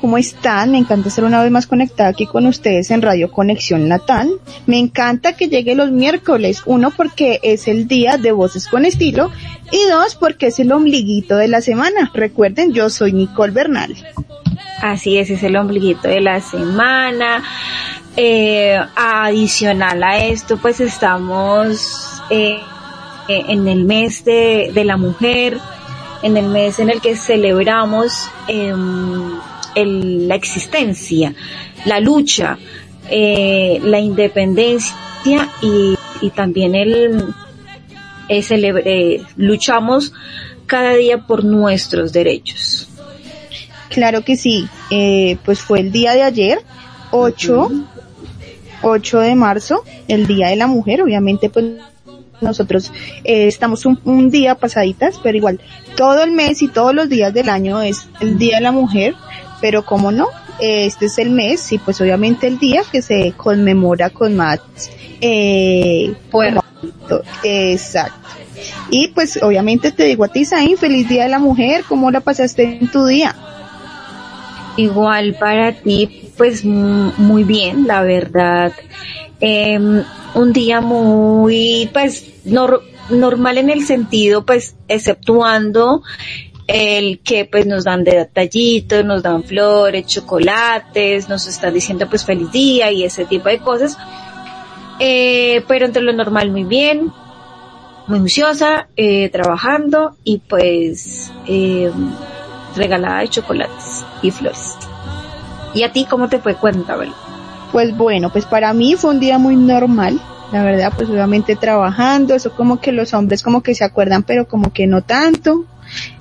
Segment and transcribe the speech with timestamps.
[0.00, 0.70] ¿cómo están?
[0.72, 4.30] Me encanta estar una vez más conectada aquí con ustedes en Radio Conexión Natal.
[4.66, 9.30] Me encanta que llegue los miércoles, uno porque es el día de Voces con Estilo
[9.70, 12.10] y dos porque es el ombliguito de la semana.
[12.14, 13.96] Recuerden, yo soy Nicole Bernal.
[14.80, 17.42] Así es, es el ombliguito de la semana.
[18.18, 22.58] Eh, adicional a esto, pues estamos eh,
[23.28, 25.58] en el mes de, de la mujer,
[26.22, 28.72] en el mes en el que celebramos eh,
[29.76, 31.34] el, la existencia,
[31.84, 32.58] la lucha,
[33.08, 37.34] eh, la independencia y, y también el,
[38.28, 40.12] eh, luchamos
[40.66, 42.88] cada día por nuestros derechos.
[43.88, 46.58] Claro que sí, eh, pues fue el día de ayer,
[47.12, 47.70] 8,
[48.82, 51.66] 8 de marzo, el Día de la Mujer, obviamente pues
[52.40, 52.92] nosotros
[53.24, 55.60] eh, estamos un, un, día pasaditas, pero igual
[55.96, 59.14] todo el mes y todos los días del año es el Día de la Mujer,
[59.66, 60.28] pero como no,
[60.60, 64.60] este es el mes y pues obviamente el día que se conmemora con más
[65.20, 66.14] eh,
[67.42, 68.28] exacto.
[68.90, 72.20] Y pues obviamente te digo a ti, Zain, feliz día de la mujer, ¿cómo la
[72.20, 73.34] pasaste en tu día?
[74.76, 78.72] Igual para ti, pues muy bien, la verdad.
[79.40, 79.80] Eh,
[80.34, 86.02] un día muy, pues, normal en el sentido, pues, exceptuando
[86.66, 92.50] el que pues nos dan detallitos, nos dan flores, chocolates, nos están diciendo pues feliz
[92.50, 93.96] día y ese tipo de cosas.
[94.98, 97.12] Eh, pero entre lo normal muy bien,
[98.06, 101.90] muy juiciosa, eh, trabajando y pues eh,
[102.74, 104.74] regalada de chocolates y flores.
[105.74, 106.54] ¿Y a ti cómo te fue?
[106.54, 107.12] Cuéntame.
[107.70, 110.20] Pues bueno, pues para mí fue un día muy normal.
[110.52, 114.46] La verdad, pues obviamente trabajando, eso como que los hombres como que se acuerdan, pero
[114.46, 115.64] como que no tanto.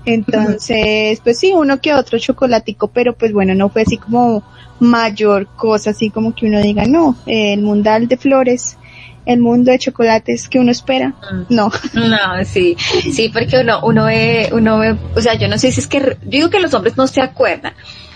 [0.06, 4.44] Entonces, pues sí, uno que otro chocolatico, pero pues bueno, no fue así como
[4.80, 8.78] mayor cosa, así como que uno diga, no, el mundal de flores,
[9.26, 11.46] el mundo de chocolates que uno espera, mm.
[11.50, 11.72] no.
[11.94, 12.76] No, sí,
[13.12, 16.00] sí, porque uno, uno ve, uno ve, o sea, yo no sé si es que,
[16.00, 17.74] yo digo que los hombres no se acuerdan,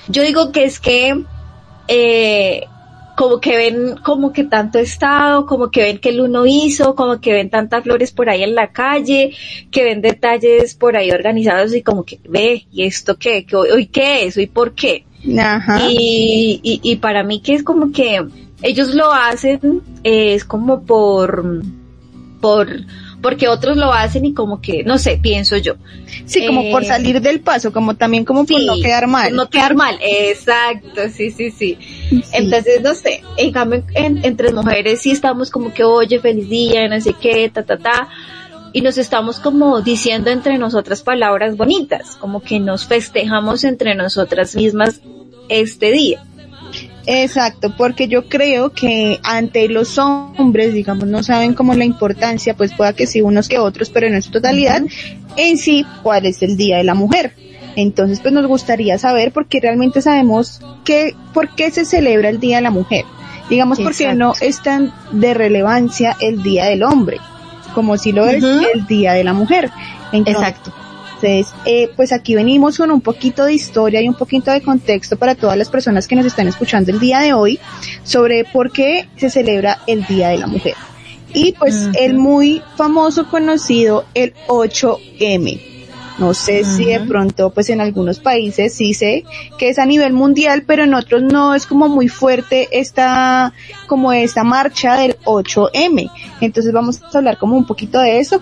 [0.08, 1.24] yo digo que es que,
[1.88, 2.68] eh,
[3.20, 7.20] como que ven como que tanto estado, como que ven que el uno hizo, como
[7.20, 9.34] que ven tantas flores por ahí en la calle,
[9.72, 13.46] que ven detalles por ahí organizados y como que ve, ¿y esto qué?
[13.46, 14.38] ¿Qué hoy qué es?
[14.38, 15.04] ¿Y por qué?
[15.38, 15.82] Ajá.
[15.90, 18.26] Y, y, y para mí que es como que
[18.62, 21.62] ellos lo hacen, es como por,
[22.40, 22.70] por,
[23.22, 25.76] porque otros lo hacen y como que, no sé, pienso yo.
[26.26, 29.36] Sí, como por eh, salir del paso, como también como por no quedar mal.
[29.36, 31.78] No quedar mal, exacto, sí, sí, sí.
[32.32, 37.00] Entonces, no sé, en cambio, entre mujeres sí estamos como que, oye, feliz día, no
[37.02, 38.10] sé qué, ta, ta, ta.
[38.72, 44.56] Y nos estamos como diciendo entre nosotras palabras bonitas, como que nos festejamos entre nosotras
[44.56, 45.02] mismas
[45.50, 46.24] este día.
[47.06, 52.74] Exacto, porque yo creo que ante los hombres, digamos, no saben como la importancia, pues
[52.74, 54.84] pueda que sí unos que otros, pero en su totalidad,
[55.36, 57.34] en sí, cuál es el Día de la Mujer.
[57.76, 62.58] Entonces, pues nos gustaría saber, porque realmente sabemos que, por qué se celebra el Día
[62.58, 63.06] de la Mujer.
[63.50, 67.18] Digamos, porque no es tan de relevancia el Día del Hombre,
[67.74, 69.72] como si lo es el Día de la Mujer.
[70.12, 70.72] Exacto.
[71.22, 75.18] Entonces, eh, pues aquí venimos con un poquito de historia y un poquito de contexto
[75.18, 77.60] para todas las personas que nos están escuchando el día de hoy
[78.04, 80.76] sobre por qué se celebra el Día de la Mujer.
[81.34, 85.60] Y pues el muy famoso conocido, el 8M.
[86.20, 89.24] No sé si de pronto, pues en algunos países sí sé
[89.58, 93.54] que es a nivel mundial, pero en otros no es como muy fuerte esta,
[93.88, 96.12] como esta marcha del 8M.
[96.42, 98.40] Entonces vamos a hablar como un poquito de eso,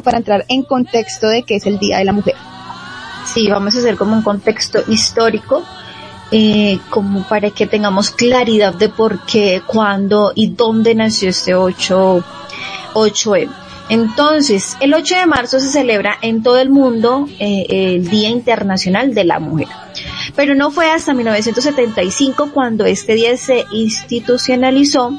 [0.00, 2.34] para entrar en contexto de qué es el Día de la Mujer.
[3.24, 5.62] Sí, vamos a hacer como un contexto histórico,
[6.30, 12.24] eh, como para que tengamos claridad de por qué, cuándo y dónde nació este 8,
[12.94, 13.48] 8M.
[13.88, 19.14] Entonces, el 8 de marzo se celebra en todo el mundo eh, el Día Internacional
[19.14, 19.68] de la Mujer.
[20.34, 25.12] Pero no fue hasta 1975 cuando este día se institucionalizó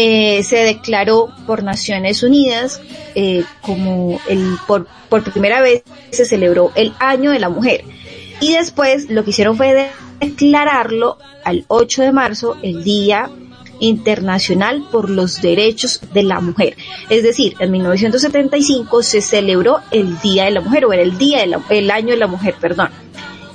[0.00, 2.80] eh, se declaró por Naciones Unidas
[3.16, 7.82] eh, como el por, por primera vez se celebró el año de la mujer
[8.40, 9.90] y después lo que hicieron fue
[10.20, 13.28] declararlo al 8 de marzo el día
[13.80, 16.76] internacional por los derechos de la mujer.
[17.10, 21.44] Es decir, en 1975 se celebró el Día de la Mujer, o era el día
[21.44, 22.90] de el año de la mujer, perdón.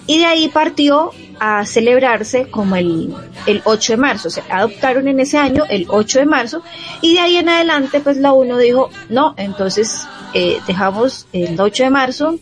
[0.07, 1.11] Y de ahí partió
[1.45, 3.13] a celebrarse como el,
[3.47, 4.29] el 8 de marzo.
[4.29, 6.63] Se adoptaron en ese año el 8 de marzo
[7.01, 11.83] y de ahí en adelante pues la UNO dijo, no, entonces eh, dejamos el 8
[11.83, 12.39] de marzo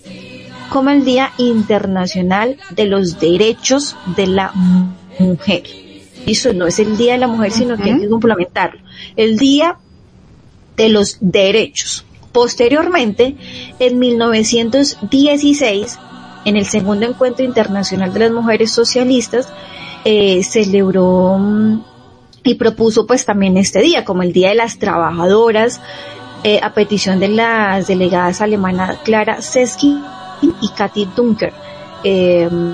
[0.70, 4.52] como el Día Internacional de los Derechos de la
[5.18, 5.64] Mujer.
[6.28, 8.82] Eso no es el Día de la Mujer, sino que hay que complementarlo.
[9.16, 9.80] El Día
[10.78, 12.06] de los Derechos.
[12.32, 13.36] Posteriormente,
[13.80, 15.98] en 1916,
[16.46, 19.50] en el segundo encuentro internacional de las mujeres socialistas,
[20.04, 21.84] eh, celebró mm,
[22.44, 25.80] y propuso pues también este día como el Día de las Trabajadoras,
[26.44, 30.02] eh, a petición de las delegadas alemanas Clara Seski
[30.42, 31.54] y Katy Dunker.
[32.04, 32.74] Em,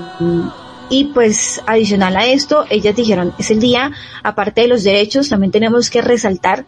[0.88, 3.92] y pues adicional a esto, ellas dijeron, es el día,
[4.22, 6.64] aparte de los derechos, también tenemos que resaltar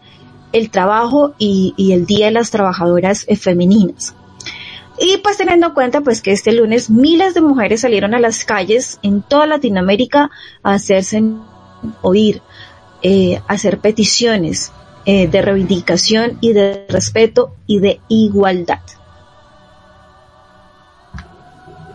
[0.51, 4.13] el trabajo y, y el Día de las Trabajadoras Femeninas.
[4.99, 8.43] Y pues teniendo en cuenta pues que este lunes miles de mujeres salieron a las
[8.45, 10.29] calles en toda Latinoamérica
[10.63, 11.23] a hacerse
[12.01, 12.41] oír,
[13.01, 14.71] eh, hacer peticiones
[15.05, 18.81] eh, de reivindicación y de respeto y de igualdad.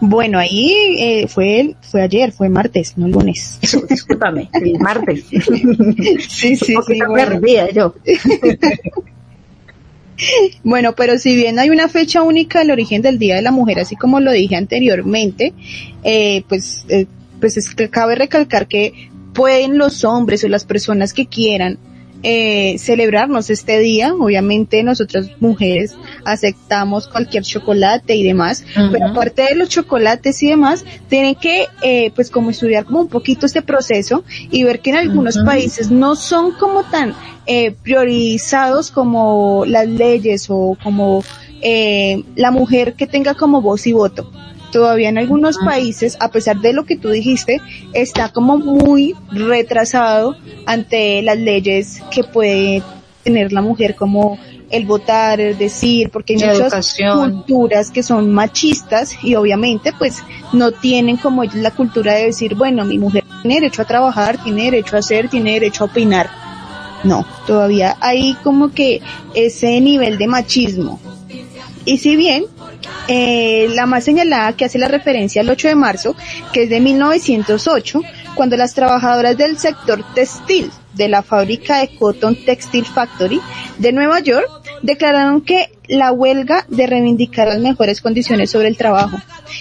[0.00, 3.58] Bueno, ahí eh, fue fue ayer, fue martes, no lunes.
[3.88, 5.24] Discúlpame, el martes.
[6.28, 6.98] sí, sí, sí.
[7.08, 7.40] Bueno.
[7.72, 7.94] yo.
[10.64, 13.80] Bueno, pero si bien hay una fecha única del origen del Día de la Mujer,
[13.80, 15.52] así como lo dije anteriormente,
[16.02, 17.06] eh, pues, eh,
[17.40, 21.78] pues es que cabe recalcar que pueden los hombres o las personas que quieran
[22.22, 24.14] eh, celebrarnos este día.
[24.14, 30.84] Obviamente nosotras mujeres aceptamos cualquier chocolate y demás, pero aparte de los chocolates y demás,
[31.08, 34.96] tienen que eh, pues como estudiar como un poquito este proceso y ver que en
[34.96, 37.14] algunos países no son como tan
[37.46, 41.22] eh, priorizados como las leyes o como
[41.62, 44.30] eh, la mujer que tenga como voz y voto
[44.72, 47.60] todavía en algunos países, a pesar de lo que tú dijiste,
[47.92, 50.36] está como muy retrasado
[50.66, 52.82] ante las leyes que puede
[53.22, 54.38] tener la mujer como
[54.70, 60.22] el votar, el decir, porque hay muchas culturas que son machistas y obviamente pues
[60.52, 64.42] no tienen como ellos la cultura de decir, bueno, mi mujer tiene derecho a trabajar,
[64.42, 66.30] tiene derecho a hacer, tiene derecho a opinar.
[67.04, 69.00] No, todavía hay como que
[69.34, 70.98] ese nivel de machismo.
[71.84, 72.46] Y si bien
[73.08, 76.16] eh, la más señalada que hace la referencia al 8 de marzo,
[76.52, 78.00] que es de 1908,
[78.34, 83.40] cuando las trabajadoras del sector textil de la fábrica de Cotton Textile Factory
[83.78, 84.48] de Nueva York
[84.82, 89.18] declararon que la huelga de reivindicar las mejores condiciones sobre el trabajo.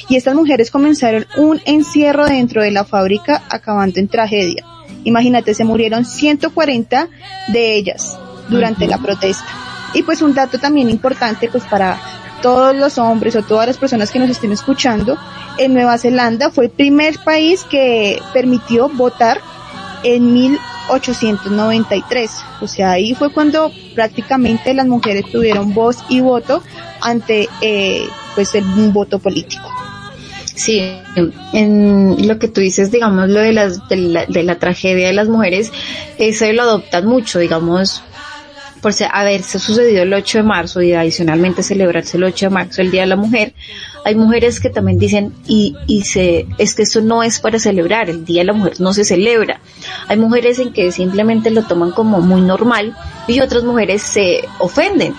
[0.10, 4.66] Y estas mujeres comenzaron un encierro dentro de la fábrica acabando en tragedia.
[5.04, 7.10] Imagínate, se murieron 140
[7.50, 8.18] de ellas
[8.50, 9.46] durante la protesta.
[9.94, 12.00] Y pues un dato también importante pues para
[12.42, 15.18] todos los hombres o todas las personas que nos estén escuchando,
[15.58, 19.40] en Nueva Zelanda fue el primer país que permitió votar
[20.04, 22.32] en 1893.
[22.62, 26.62] O sea, ahí fue cuando prácticamente las mujeres tuvieron voz y voto
[27.02, 29.70] ante eh, pues el voto político.
[30.56, 30.82] Sí,
[31.52, 35.14] en lo que tú dices, digamos, lo de, las, de, la, de la tragedia de
[35.14, 35.72] las mujeres,
[36.18, 38.02] eso lo adoptan mucho, digamos,
[38.86, 42.92] por haberse sucedido el 8 de marzo y adicionalmente celebrarse el 8 de marzo, el
[42.92, 43.56] Día de la Mujer,
[44.04, 48.12] hay mujeres que también dicen, y, y se, es que eso no es para celebrar,
[48.12, 49.60] el Día de la Mujer no se celebra.
[50.08, 52.96] Hay mujeres en que simplemente lo toman como muy normal
[53.28, 55.16] y otras mujeres se ofenden.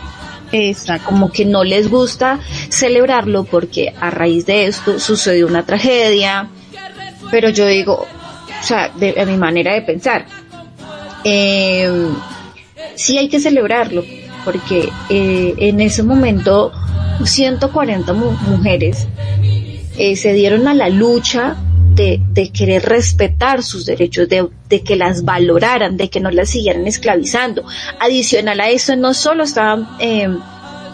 [0.52, 1.06] Exacto.
[1.06, 6.50] Como que no les gusta celebrarlo porque a raíz de esto sucedió una tragedia.
[7.32, 8.06] Pero yo digo,
[8.61, 10.25] o sea, de, a mi manera de pensar,
[11.25, 11.90] eh,
[12.95, 14.05] sí hay que celebrarlo,
[14.45, 16.73] porque eh, en ese momento
[17.25, 19.07] 140 mujeres
[19.99, 21.57] eh, se dieron a la lucha
[21.95, 26.50] de, de querer respetar sus derechos, de, de, que las valoraran, de que no las
[26.50, 27.64] siguieran esclavizando.
[27.99, 30.38] Adicional a eso, no solo estaban em,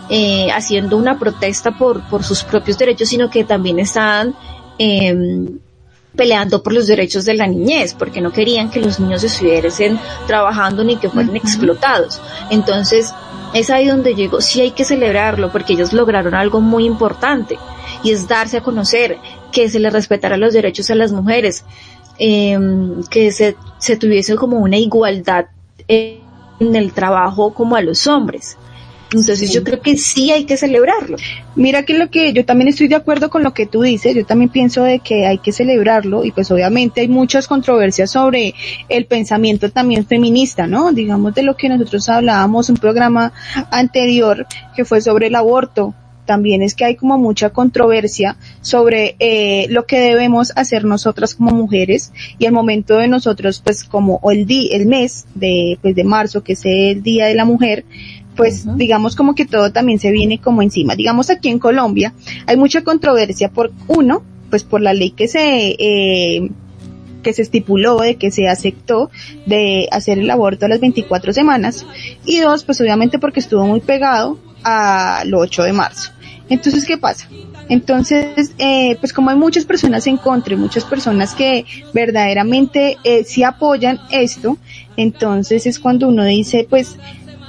[0.09, 4.35] eh, haciendo una protesta por, por sus propios derechos, sino que también estaban
[4.79, 5.15] eh,
[6.17, 10.85] peleando por los derechos de la niñez, porque no querían que los niños estuviesen trabajando
[10.85, 12.21] ni que fueran explotados.
[12.51, 13.13] Entonces,
[13.55, 17.59] es ahí donde llegó, sí hay que celebrarlo, porque ellos lograron algo muy importante,
[18.03, 19.19] y es darse a conocer,
[19.53, 21.65] que se les respetara los derechos a las mujeres,
[22.19, 22.59] eh,
[23.11, 25.47] que se, se tuviese como una igualdad
[25.89, 28.57] en el trabajo como a los hombres.
[29.13, 31.17] Entonces yo creo que sí hay que celebrarlo.
[31.55, 34.25] Mira que lo que yo también estoy de acuerdo con lo que tú dices, yo
[34.25, 38.55] también pienso de que hay que celebrarlo y pues obviamente hay muchas controversias sobre
[38.89, 40.93] el pensamiento también feminista, ¿no?
[40.93, 43.33] Digamos de lo que nosotros hablábamos un programa
[43.71, 49.67] anterior que fue sobre el aborto, también es que hay como mucha controversia sobre eh,
[49.71, 54.47] lo que debemos hacer nosotras como mujeres y el momento de nosotros pues como el
[54.47, 57.85] día, el mes de pues de marzo que es el día de la mujer
[58.37, 60.95] pues digamos como que todo también se viene como encima.
[60.97, 62.15] Digamos aquí en Colombia
[62.47, 66.51] hay mucha controversia por uno, pues por la ley que se eh,
[67.23, 69.11] que se estipuló de que se aceptó
[69.47, 71.87] de hacer el aborto a las 24 semanas
[72.25, 76.11] y dos, pues obviamente porque estuvo muy pegado al 8 de marzo.
[76.49, 77.29] Entonces, ¿qué pasa?
[77.69, 83.25] Entonces, eh, pues como hay muchas personas en contra y muchas personas que verdaderamente eh,
[83.25, 84.59] sí apoyan esto,
[84.97, 86.99] entonces es cuando uno dice, pues,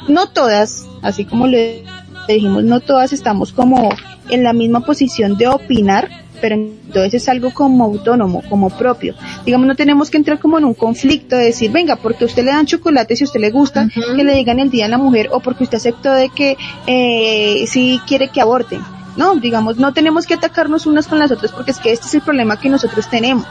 [0.07, 1.83] no todas, así como le
[2.27, 3.89] dijimos, no todas estamos como
[4.29, 6.09] en la misma posición de opinar,
[6.41, 9.15] pero entonces es algo como autónomo, como propio.
[9.45, 12.43] Digamos, no tenemos que entrar como en un conflicto de decir, venga, porque a usted
[12.43, 14.97] le dan chocolate si a usted le gusta, que le digan el día a la
[14.97, 18.81] mujer, o porque usted aceptó de que eh, si quiere que aborten.
[19.15, 22.15] No, digamos, no tenemos que atacarnos unas con las otras porque es que este es
[22.15, 23.45] el problema que nosotros tenemos.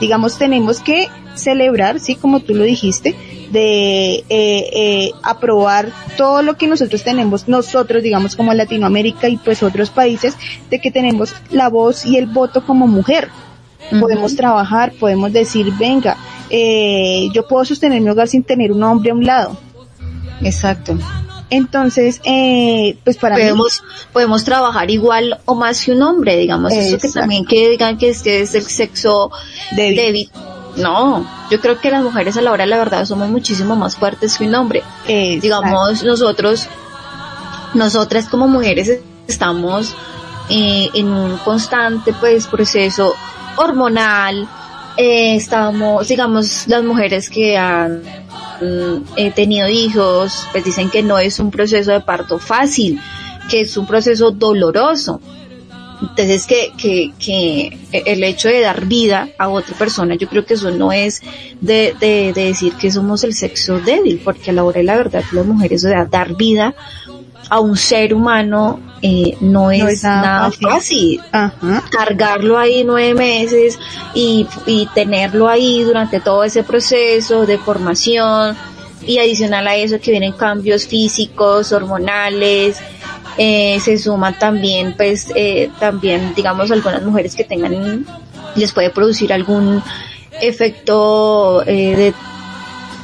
[0.00, 3.16] Digamos, tenemos que celebrar, sí, como tú lo dijiste,
[3.50, 9.62] de eh, eh, aprobar todo lo que nosotros tenemos, nosotros, digamos, como Latinoamérica y pues
[9.62, 10.34] otros países,
[10.70, 13.28] de que tenemos la voz y el voto como mujer.
[14.00, 16.18] Podemos trabajar, podemos decir, venga,
[16.50, 19.56] eh, yo puedo sostener mi hogar sin tener un hombre a un lado.
[20.42, 20.98] Exacto.
[21.50, 26.98] Entonces, eh, pues para podemos, podemos trabajar igual o más que un hombre, digamos, eso
[26.98, 29.30] que también que digan que este es el sexo
[29.74, 30.30] débil
[30.78, 33.96] no, yo creo que las mujeres a la hora de la verdad somos muchísimo más
[33.96, 34.82] fuertes que un hombre.
[35.06, 36.66] Digamos, nosotros,
[37.74, 39.94] nosotras como mujeres estamos
[40.50, 43.14] eh, en un constante pues proceso
[43.56, 44.48] hormonal,
[44.96, 48.02] eh, estamos, digamos, las mujeres que han
[48.60, 53.00] mm, tenido hijos, pues dicen que no es un proceso de parto fácil,
[53.50, 55.20] que es un proceso doloroso.
[56.00, 60.54] Entonces, que, que, que el hecho de dar vida a otra persona, yo creo que
[60.54, 61.22] eso no es
[61.60, 65.24] de, de, decir que somos el sexo débil, porque a la hora de la verdad
[65.32, 66.74] las mujeres, o sea, dar vida
[67.50, 71.20] a un ser humano eh, no, es nada, fácil.
[71.90, 73.78] Cargarlo ahí nueve meses
[74.14, 78.56] y, y tenerlo ahí durante todo ese proceso de formación
[79.06, 82.78] y adicional a eso que vienen cambios físicos, hormonales,
[83.38, 88.04] eh, se suman también, pues, eh, también, digamos, algunas mujeres que tengan,
[88.56, 89.82] les puede producir algún
[90.42, 92.14] efecto eh, de,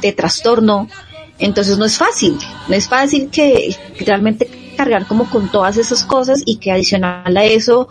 [0.01, 0.87] de trastorno.
[1.39, 2.37] Entonces no es fácil,
[2.67, 7.43] no es fácil que realmente cargar como con todas esas cosas y que adicional a
[7.43, 7.87] eso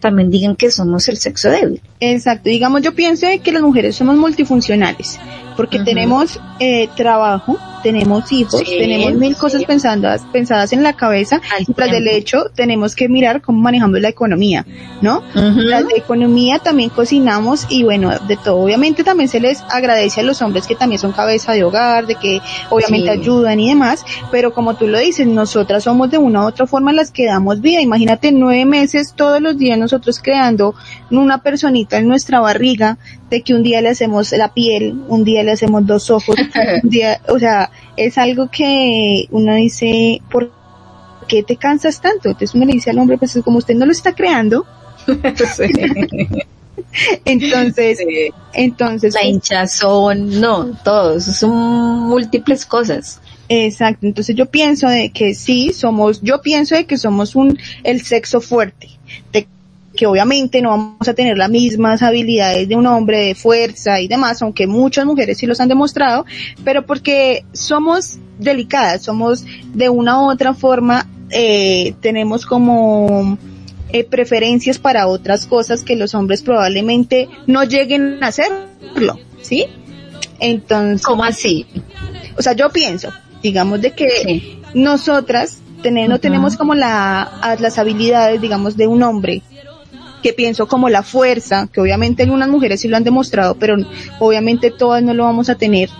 [0.00, 1.80] también digan que somos el sexo débil.
[2.00, 5.18] Exacto, digamos yo pienso que las mujeres somos multifuncionales
[5.56, 11.72] porque tenemos eh, trabajo, tenemos hijos, tenemos mil cosas pensadas, pensadas en la cabeza y
[11.72, 14.66] tras del hecho tenemos que mirar cómo manejamos la economía,
[15.00, 15.22] ¿no?
[15.34, 18.58] La economía también cocinamos y bueno, de todo.
[18.58, 22.16] Obviamente también se les agradece a los hombres que también son cabeza de hogar, de
[22.16, 26.48] que obviamente ayudan y demás, pero como tú lo dices, nosotras somos de una u
[26.48, 27.80] otra forma las que damos vida.
[27.80, 30.74] Imagínate nueve meses todos los días nosotros creando
[31.10, 32.98] una personita en nuestra barriga,
[33.30, 36.36] de que un día le hacemos la piel, un día le hacemos dos ojos,
[36.82, 40.52] un día, o sea, es algo que uno dice, ¿por
[41.28, 42.28] qué te cansas tanto?
[42.28, 44.66] Entonces uno le dice al hombre, pues como usted no lo está creando,
[47.24, 47.98] entonces,
[48.52, 53.20] entonces la hinchazón, no, todos, son múltiples cosas.
[53.50, 58.02] Exacto, entonces yo pienso de que sí somos, yo pienso de que somos un el
[58.02, 58.88] sexo fuerte,
[59.98, 64.06] que obviamente no vamos a tener las mismas habilidades de un hombre de fuerza y
[64.06, 66.24] demás, aunque muchas mujeres sí los han demostrado,
[66.62, 73.36] pero porque somos delicadas, somos de una u otra forma, eh, tenemos como
[73.88, 79.66] eh, preferencias para otras cosas que los hombres probablemente no lleguen a hacerlo, ¿sí?
[80.38, 81.04] Entonces.
[81.04, 81.66] ¿Cómo así?
[82.36, 83.08] O sea, yo pienso,
[83.42, 85.58] digamos, de que nosotras
[85.90, 89.42] no tenemos como la, las habilidades, digamos, de un hombre
[90.22, 93.76] que pienso como la fuerza, que obviamente algunas mujeres sí lo han demostrado, pero
[94.18, 95.90] obviamente todas no lo vamos a tener,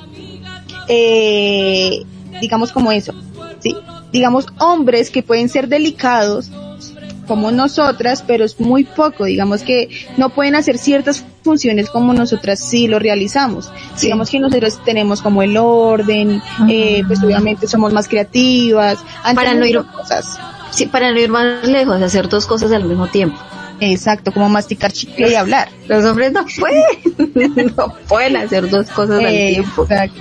[0.89, 2.03] eh,
[2.41, 3.15] digamos como eso,
[3.61, 3.77] ¿sí?
[4.13, 6.51] Digamos hombres que pueden ser delicados
[7.29, 12.59] como nosotras, pero es muy poco, digamos que no pueden hacer ciertas funciones como nosotras
[12.59, 13.71] sí lo realizamos.
[14.01, 18.99] Digamos que nosotros tenemos como el orden, eh, pues obviamente somos más creativas,
[19.35, 20.39] para no ir cosas.
[20.71, 23.39] Sí, para no ir más lejos, hacer dos cosas al mismo tiempo.
[23.81, 25.69] Exacto, como masticar chicle y hablar.
[25.87, 29.83] Los hombres no pueden, no pueden hacer dos cosas al tiempo.
[29.83, 30.21] Exacto.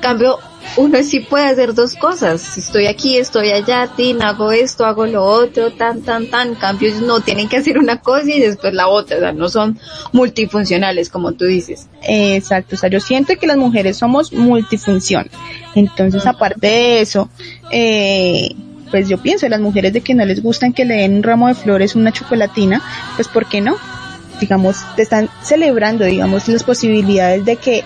[0.00, 0.38] Cambio,
[0.76, 2.56] uno sí puede hacer dos cosas.
[2.56, 6.54] Estoy aquí, estoy allá, tin, hago esto, hago lo otro, tan, tan, tan.
[6.54, 9.16] Cambios no tienen que hacer una cosa y después la otra.
[9.16, 9.78] O sea, no son
[10.12, 11.88] multifuncionales, como tú dices.
[12.02, 12.76] Exacto.
[12.76, 15.28] O sea, yo siento que las mujeres somos multifunción.
[15.74, 17.28] Entonces, aparte de eso,
[17.70, 18.54] eh,
[18.92, 21.48] pues yo pienso, las mujeres de que no les gustan que le den un ramo
[21.48, 22.80] de flores, una chocolatina,
[23.16, 23.76] pues ¿por qué no?
[24.38, 27.84] Digamos, te están celebrando, digamos, las posibilidades de que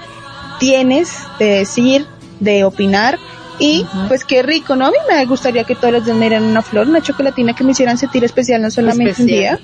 [0.58, 2.06] tienes de decir,
[2.40, 3.18] de opinar
[3.58, 4.86] y pues qué rico, ¿no?
[4.86, 7.64] A mí me gustaría que todos los días me dieran una flor, una chocolatina que
[7.64, 9.58] me hicieran sentir especial, no solamente un día.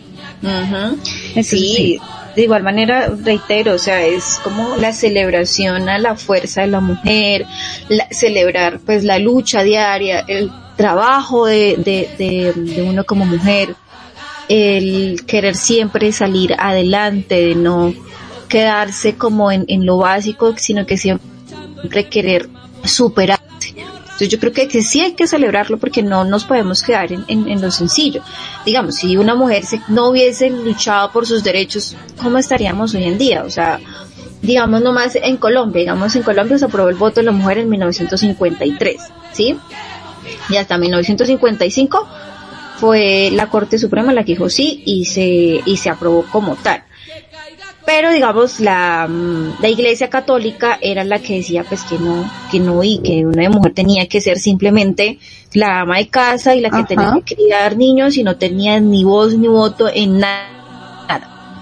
[1.42, 1.98] sí,
[2.34, 6.80] de igual manera, reitero, o sea, es como la celebración a la fuerza de la
[6.80, 7.46] mujer,
[8.10, 11.76] celebrar pues la lucha diaria, el trabajo de,
[12.18, 13.76] de, de uno como mujer,
[14.48, 17.94] el querer siempre salir adelante, de no
[18.48, 22.48] quedarse como en, en lo básico, sino que siempre querer
[22.84, 23.51] superarse.
[24.22, 27.24] Entonces yo creo que, que, sí hay que celebrarlo porque no nos podemos quedar en,
[27.26, 28.22] en, lo sencillo.
[28.64, 33.18] Digamos, si una mujer se, no hubiese luchado por sus derechos, ¿cómo estaríamos hoy en
[33.18, 33.42] día?
[33.42, 33.80] O sea,
[34.40, 37.68] digamos nomás en Colombia, digamos en Colombia se aprobó el voto de la mujer en
[37.68, 38.96] 1953,
[39.32, 39.58] ¿sí?
[40.48, 42.08] Y hasta 1955
[42.76, 46.84] fue la Corte Suprema la que dijo sí y se, y se aprobó como tal
[47.84, 52.60] pero digamos la, mm, la iglesia católica era la que decía pues que no, que
[52.60, 55.18] no y que una mujer tenía que ser simplemente
[55.52, 59.04] la ama de casa y la que tenía que criar niños y no tenía ni
[59.04, 60.48] voz ni voto en nada.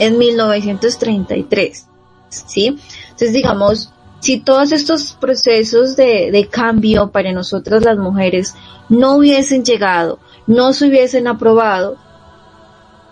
[0.00, 1.86] en 1933,
[2.28, 2.76] ¿sí?
[3.04, 8.56] Entonces, digamos, si todos estos procesos de, cambio para nosotras las mujeres
[8.88, 11.96] no hubiesen llegado, no se hubiesen aprobado,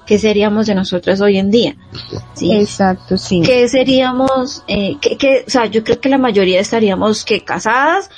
[0.05, 1.77] ¿qué seríamos de nosotras hoy en día?
[2.35, 2.51] ¿Sí?
[2.51, 3.41] Exacto, sí.
[3.41, 4.65] ¿Qué seríamos?
[4.67, 8.11] Eh, que, o sea, yo creo que la mayoría estaríamos que casadas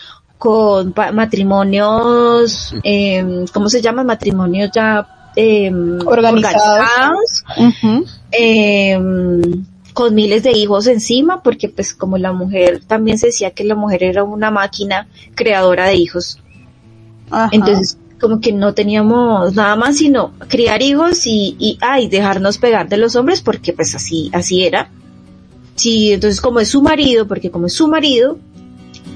[0.42, 4.06] con matrimonios, eh, ¿cómo se llaman?
[4.06, 5.70] Matrimonios ya eh,
[6.04, 7.44] organizados,
[8.32, 13.62] em, con miles de hijos encima, porque pues como la mujer, también se decía que
[13.62, 16.40] la mujer era una máquina creadora de hijos.
[17.52, 22.88] Entonces, como que no teníamos nada más sino criar hijos y, y ay, dejarnos pegar
[22.88, 24.90] de los hombres porque pues así, así era.
[25.76, 28.38] Sí, entonces como es su marido, porque como es su marido,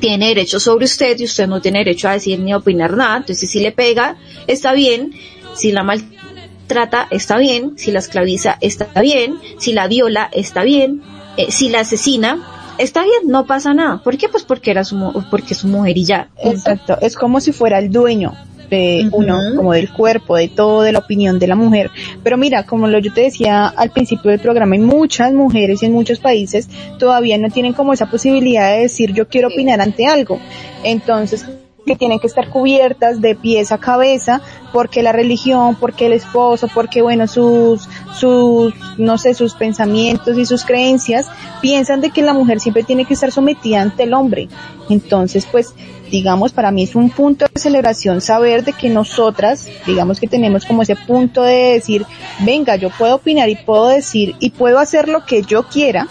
[0.00, 3.18] tiene derecho sobre usted y usted no tiene derecho a decir ni opinar nada.
[3.18, 5.12] Entonces, si le pega, está bien.
[5.54, 7.78] Si la maltrata, está bien.
[7.78, 9.38] Si la esclaviza, está bien.
[9.58, 11.02] Si la viola, está bien.
[11.36, 14.02] Eh, si la asesina, está bien, no pasa nada.
[14.02, 14.28] ¿Por qué?
[14.28, 16.28] Pues porque era su, porque su mujer y ya.
[16.42, 16.98] Exacto.
[17.00, 18.34] Es como si fuera el dueño
[18.68, 21.90] de uno, como del cuerpo, de todo, de la opinión de la mujer.
[22.22, 25.86] Pero mira, como lo yo te decía al principio del programa, hay muchas mujeres y
[25.86, 30.06] en muchos países todavía no tienen como esa posibilidad de decir yo quiero opinar ante
[30.06, 30.38] algo.
[30.84, 31.46] Entonces,
[31.86, 36.68] que tienen que estar cubiertas de pies a cabeza porque la religión, porque el esposo,
[36.74, 41.28] porque bueno, sus, sus, no sé, sus pensamientos y sus creencias
[41.62, 44.48] piensan de que la mujer siempre tiene que estar sometida ante el hombre.
[44.90, 45.74] Entonces, pues,
[46.10, 50.64] digamos, para mí es un punto de celebración saber de que nosotras, digamos que tenemos
[50.64, 52.06] como ese punto de decir,
[52.40, 56.08] venga, yo puedo opinar y puedo decir y puedo hacer lo que yo quiera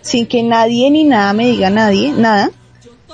[0.00, 2.50] sin que nadie ni nada me diga nadie, nada.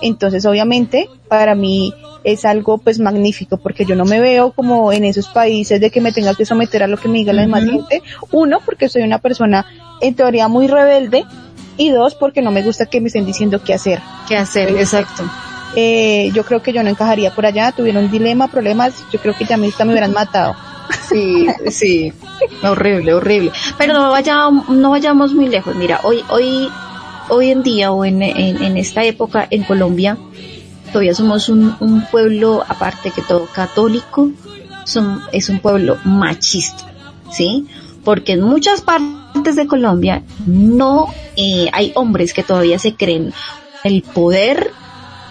[0.00, 1.94] Entonces, obviamente, para mí
[2.24, 6.00] es algo pues magnífico porque yo no me veo como en esos países de que
[6.00, 8.02] me tenga que someter a lo que me diga la demás gente.
[8.30, 9.66] Uno, porque soy una persona
[10.00, 11.24] en teoría muy rebelde
[11.76, 14.00] y dos, porque no me gusta que me estén diciendo qué hacer.
[14.28, 15.24] Qué hacer, exacto.
[15.74, 19.44] Eh, yo creo que yo no encajaría por allá, tuvieron dilema, problemas, yo creo que
[19.44, 20.54] ya me, hubieran matado.
[21.08, 22.12] Sí, sí,
[22.62, 23.52] horrible, horrible.
[23.78, 25.74] Pero no vayamos, no vayamos muy lejos.
[25.74, 26.68] Mira, hoy, hoy,
[27.28, 30.18] hoy en día o en, en, esta época en Colombia,
[30.88, 34.30] todavía somos un, un pueblo, aparte que todo católico,
[35.32, 36.92] es un pueblo machista,
[37.30, 37.66] ¿sí?
[38.04, 41.06] Porque en muchas partes de Colombia no
[41.36, 43.32] eh, hay hombres que todavía se creen
[43.84, 44.72] el poder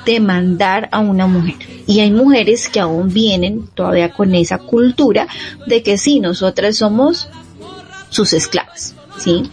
[0.05, 1.55] demandar a una mujer.
[1.87, 5.27] Y hay mujeres que aún vienen todavía con esa cultura
[5.67, 7.29] de que sí, nosotras somos
[8.09, 9.49] sus esclavas, ¿sí?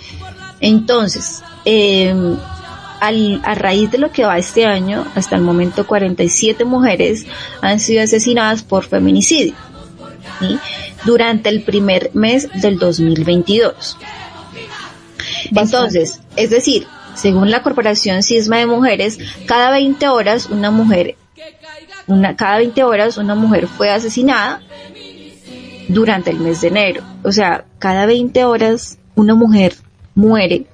[0.61, 2.37] Entonces, em,
[3.00, 7.26] al, a raíz de lo que va este año, hasta el momento 47 mujeres
[7.61, 9.54] han sido asesinadas por feminicidio,
[10.40, 10.58] ¿sí?
[11.04, 13.96] Durante el primer mes del 2022.
[15.54, 16.87] Entonces, es decir,
[17.18, 21.16] según la Corporación Cisma de Mujeres, cada 20 horas una mujer,
[22.07, 24.62] una, cada 20 horas una mujer fue asesinada
[25.88, 27.02] durante el mes de enero.
[27.24, 29.74] O sea, cada 20 horas una mujer
[30.14, 30.66] muere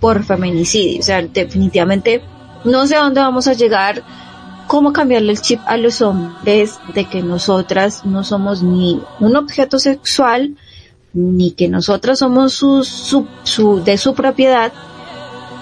[0.00, 1.00] por feminicidio.
[1.00, 2.22] O sea, definitivamente
[2.64, 4.02] no sé a dónde vamos a llegar,
[4.66, 9.78] cómo cambiarle el chip a los hombres de que nosotras no somos ni un objeto
[9.78, 10.56] sexual,
[11.12, 14.72] ni que nosotras somos su, su, de su propiedad,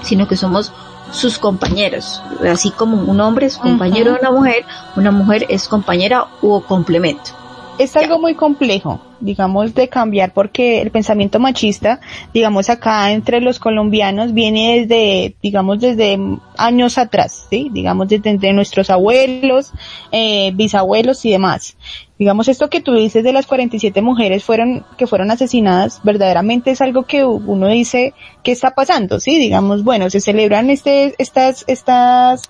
[0.02, 0.72] sino que somos
[1.12, 2.22] sus compañeros.
[2.48, 4.64] Así como un hombre es compañero de una mujer,
[4.96, 7.41] una mujer es compañera o complemento
[7.82, 12.00] es algo muy complejo, digamos, de cambiar porque el pensamiento machista,
[12.32, 16.18] digamos, acá entre los colombianos viene desde, digamos, desde
[16.56, 17.70] años atrás, ¿sí?
[17.72, 19.72] Digamos, desde nuestros abuelos,
[20.10, 21.76] eh, bisabuelos y demás.
[22.18, 26.80] Digamos, esto que tú dices de las 47 mujeres fueron, que fueron asesinadas, verdaderamente es
[26.80, 28.14] algo que uno dice,
[28.44, 29.18] ¿qué está pasando?
[29.18, 32.42] Sí, digamos, bueno, se celebran este, estas, estas,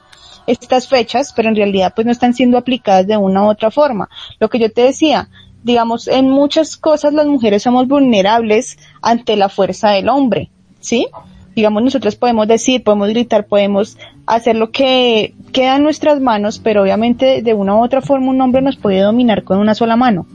[0.47, 4.09] estas fechas, pero en realidad pues no están siendo aplicadas de una u otra forma.
[4.39, 5.29] Lo que yo te decía,
[5.63, 10.51] digamos, en muchas cosas las mujeres somos vulnerables ante la fuerza del hombre,
[10.81, 11.07] ¿sí?
[11.55, 16.83] Digamos, nosotros podemos decir, podemos gritar, podemos hacer lo que queda en nuestras manos, pero
[16.83, 20.27] obviamente de una u otra forma un hombre nos puede dominar con una sola mano.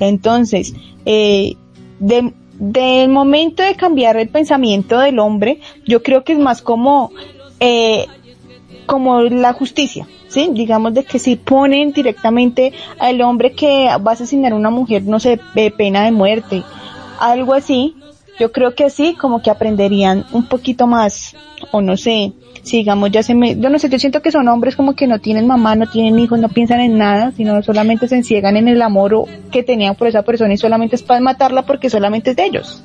[0.00, 1.56] Entonces, eh,
[2.00, 7.10] de, del momento de cambiar el pensamiento del hombre, yo creo que es más como
[7.60, 8.06] eh,
[8.92, 10.50] como la justicia, ¿sí?
[10.52, 15.04] Digamos de que si ponen directamente al hombre que va a asesinar a una mujer,
[15.04, 15.40] no sé,
[15.78, 16.62] pena de muerte,
[17.18, 17.96] algo así,
[18.38, 21.34] yo creo que así como que aprenderían un poquito más,
[21.70, 24.46] o no sé, si digamos ya se me, yo no sé, yo siento que son
[24.48, 28.08] hombres como que no tienen mamá, no tienen hijos, no piensan en nada, sino solamente
[28.08, 31.62] se enciegan en el amor que tenían por esa persona y solamente es para matarla
[31.62, 32.82] porque solamente es de ellos.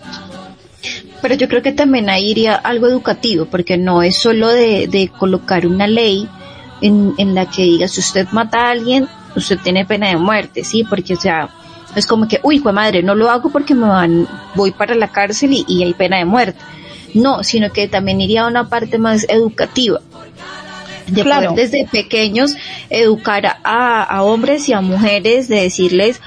[1.21, 5.09] Pero yo creo que también ahí iría algo educativo, porque no es solo de, de
[5.09, 6.27] colocar una ley
[6.81, 10.63] en, en, la que diga si usted mata a alguien, usted tiene pena de muerte,
[10.63, 11.49] sí, porque o sea,
[11.95, 15.07] es como que, uy, fue madre, no lo hago porque me van, voy para la
[15.07, 16.59] cárcel y, y hay pena de muerte.
[17.13, 20.01] No, sino que también iría a una parte más educativa.
[21.07, 21.51] De claro.
[21.51, 22.55] poder desde pequeños
[22.89, 26.21] educar a, a hombres y a mujeres, de decirles,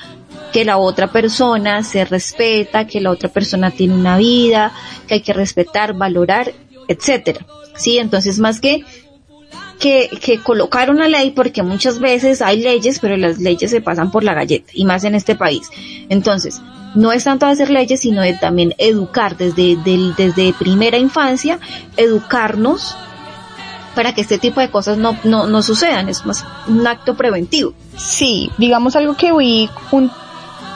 [0.52, 4.72] que la otra persona se respeta, que la otra persona tiene una vida,
[5.06, 6.52] que hay que respetar, valorar,
[6.88, 7.46] etcétera.
[7.76, 8.84] Sí, entonces más que
[9.78, 14.10] que, que colocar una ley, porque muchas veces hay leyes, pero las leyes se pasan
[14.10, 15.68] por la galleta, y más en este país.
[16.10, 16.60] Entonces,
[16.94, 21.58] no es tanto hacer leyes, sino de también educar desde, desde primera infancia,
[21.96, 22.94] educarnos
[23.94, 26.08] para que este tipo de cosas no, no, no sucedan.
[26.08, 27.74] Es más un acto preventivo.
[27.96, 30.10] Sí, digamos algo que vi un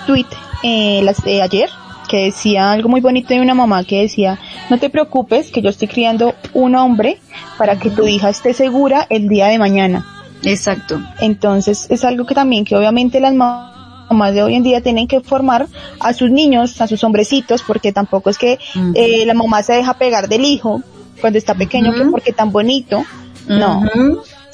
[0.06, 0.26] tweet
[0.62, 1.70] eh, las, de ayer
[2.08, 4.38] que decía algo muy bonito de una mamá que decía,
[4.70, 7.18] no te preocupes que yo estoy criando un hombre
[7.58, 10.06] para que tu hija esté segura el día de mañana.
[10.42, 11.00] Exacto.
[11.20, 15.20] Entonces es algo que también que obviamente las mamás de hoy en día tienen que
[15.20, 15.66] formar
[16.00, 18.58] a sus niños, a sus hombrecitos, porque tampoco es que
[18.94, 20.82] eh, la mamá se deja pegar del hijo
[21.20, 23.04] cuando está pequeño, que porque tan bonito.
[23.48, 23.82] No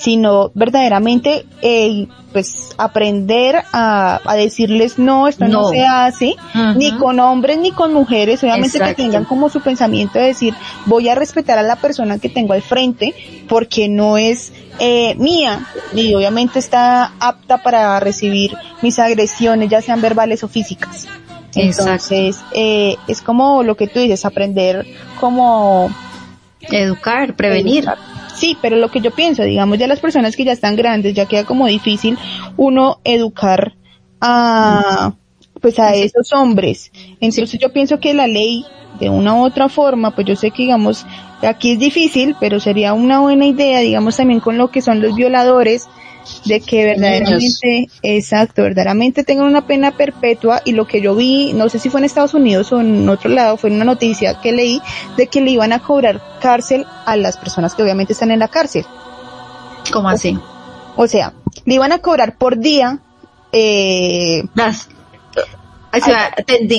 [0.01, 6.37] sino verdaderamente eh, pues aprender a, a, decirles no, esto no, se hace,
[6.77, 10.55] ni con hombres ni con mujeres, obviamente que tengan como su pensamiento de decir
[10.87, 13.15] voy a respetar a la persona que tengo al frente
[13.47, 20.01] porque no es eh, mía y obviamente está apta para recibir mis agresiones, ya sean
[20.01, 21.09] verbales o físicas.
[21.55, 24.87] Entonces, eh, es como lo que tú dices, aprender
[25.19, 25.91] como
[26.61, 27.87] educar, prevenir.
[28.41, 31.27] Sí, pero lo que yo pienso, digamos, ya las personas que ya están grandes, ya
[31.27, 32.17] queda como difícil
[32.57, 33.75] uno educar
[34.19, 35.13] a,
[35.61, 36.91] pues a esos hombres.
[37.21, 38.65] Entonces yo pienso que la ley,
[38.99, 41.05] de una u otra forma, pues yo sé que digamos,
[41.43, 45.15] aquí es difícil, pero sería una buena idea, digamos, también con lo que son los
[45.15, 45.87] violadores,
[46.45, 51.69] de que verdaderamente, exacto, verdaderamente tengan una pena perpetua y lo que yo vi, no
[51.69, 54.81] sé si fue en Estados Unidos o en otro lado, fue una noticia que leí
[55.17, 58.49] de que le iban a cobrar cárcel a las personas que obviamente están en la
[58.49, 58.85] cárcel.
[59.93, 60.39] ¿Cómo así?
[60.97, 61.33] O, sea,
[61.65, 63.01] le iban a cobrar por día
[63.53, 64.45] eh,
[65.93, 66.33] o sea,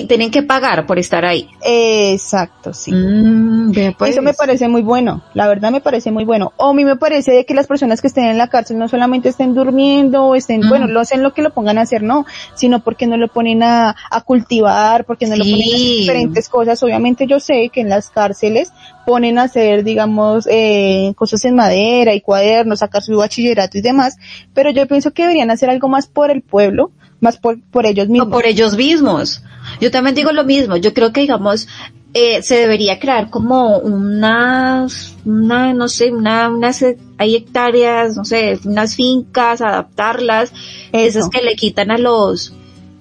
[0.08, 1.50] tienen que pagar por estar ahí.
[1.62, 2.92] Exacto, sí.
[2.94, 4.12] Mm, pues.
[4.12, 5.22] Eso me parece muy bueno.
[5.34, 6.54] La verdad me parece muy bueno.
[6.58, 8.88] O a mí me parece de que las personas que estén en la cárcel no
[8.88, 10.92] solamente estén durmiendo o estén, bueno, mm.
[10.92, 13.96] lo hacen lo que lo pongan a hacer, no, sino porque no lo ponen a,
[14.10, 16.82] a cultivar, porque no lo ponen a hacer diferentes cosas.
[16.84, 18.72] Obviamente yo sé que en las cárceles
[19.06, 24.16] ponen a hacer, digamos, eh, cosas en madera y cuadernos, sacar su bachillerato y demás,
[24.54, 26.92] pero yo pienso que deberían hacer algo más por el pueblo,
[27.22, 28.30] más por, por ellos mismos.
[28.30, 29.42] por ellos mismos.
[29.80, 30.76] Yo también digo lo mismo.
[30.76, 31.68] Yo creo que, digamos,
[32.14, 36.84] eh, se debería crear como unas, una, no sé, una, unas,
[37.18, 40.52] hay hectáreas, no sé, unas fincas, adaptarlas,
[40.92, 42.54] esas que le quitan a los,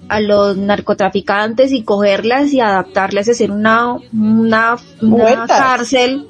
[0.07, 6.27] a los narcotraficantes y cogerlas y adaptarlas, hacer una, una, una cárcel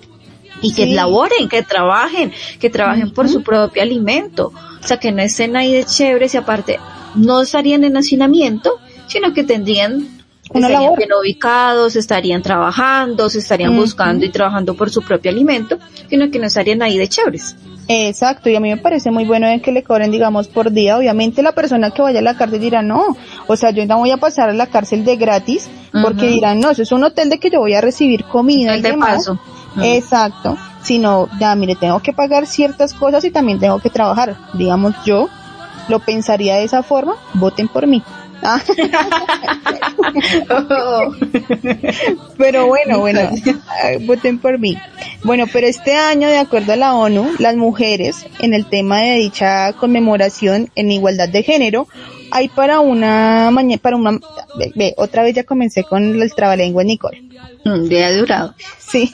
[0.61, 4.53] y que laboren, que trabajen, que trabajen por su propio alimento.
[4.81, 6.79] O sea, que no estén ahí de chéveres y aparte
[7.15, 10.07] no estarían en hacinamiento, sino que tendrían
[10.53, 15.77] estarían bien ubicados, estarían trabajando, se estarían buscando y trabajando por su propio alimento,
[16.09, 17.55] sino que no estarían ahí de chéveres.
[17.87, 20.97] Exacto, y a mí me parece muy bueno que le cobren, digamos, por día.
[20.97, 24.11] Obviamente la persona que vaya a la cárcel dirá, no, o sea, yo no voy
[24.11, 25.69] a pasar a la cárcel de gratis,
[26.01, 28.81] porque dirán, no, eso es un hotel de que yo voy a recibir comida y
[28.81, 29.39] de paso.
[29.81, 34.37] Exacto, sino, ya, mire, tengo que pagar ciertas cosas y también tengo que trabajar.
[34.53, 35.29] Digamos, yo
[35.87, 38.03] lo pensaría de esa forma, voten por mí.
[38.43, 38.59] Ah.
[42.37, 43.29] pero bueno, bueno,
[44.01, 44.77] voten por mí.
[45.23, 49.15] Bueno, pero este año, de acuerdo a la ONU, las mujeres, en el tema de
[49.17, 51.87] dicha conmemoración en igualdad de género,
[52.31, 54.19] hay para una mañana, para una,
[54.75, 57.23] ve, otra vez ya comencé con el trabalengua Nicole.
[57.65, 58.55] Un día durado.
[58.79, 59.13] Sí.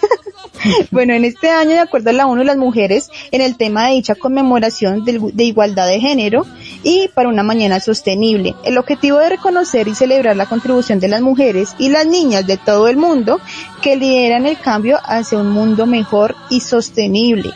[0.91, 3.95] bueno, en este año, de acuerdo a la ONU, las mujeres en el tema de
[3.95, 6.45] dicha conmemoración de, de, igualdad de género
[6.83, 8.55] y para una mañana sostenible.
[8.63, 12.57] El objetivo de reconocer y celebrar la contribución de las mujeres y las niñas de
[12.57, 13.39] todo el mundo
[13.81, 17.53] que lideran el cambio hacia un mundo mejor y sostenible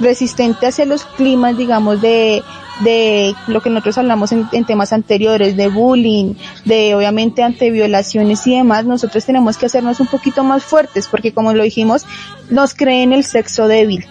[0.00, 2.42] resistente hacia los climas, digamos, de,
[2.84, 8.56] de lo que nosotros hablamos en, temas anteriores, de bullying, de obviamente ante violaciones y
[8.56, 12.06] demás, nosotros tenemos que hacernos un poquito más fuertes porque como lo dijimos,
[12.50, 14.06] nos creen el sexo débil.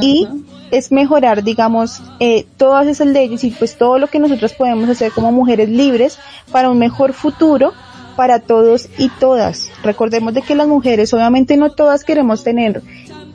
[0.00, 0.28] Y
[0.70, 5.12] es mejorar, digamos, eh, todas esas leyes y pues todo lo que nosotros podemos hacer
[5.12, 6.18] como mujeres libres
[6.52, 7.72] para un mejor futuro
[8.16, 9.70] para todos y todas.
[9.84, 12.82] Recordemos de que las mujeres, obviamente no todas queremos tener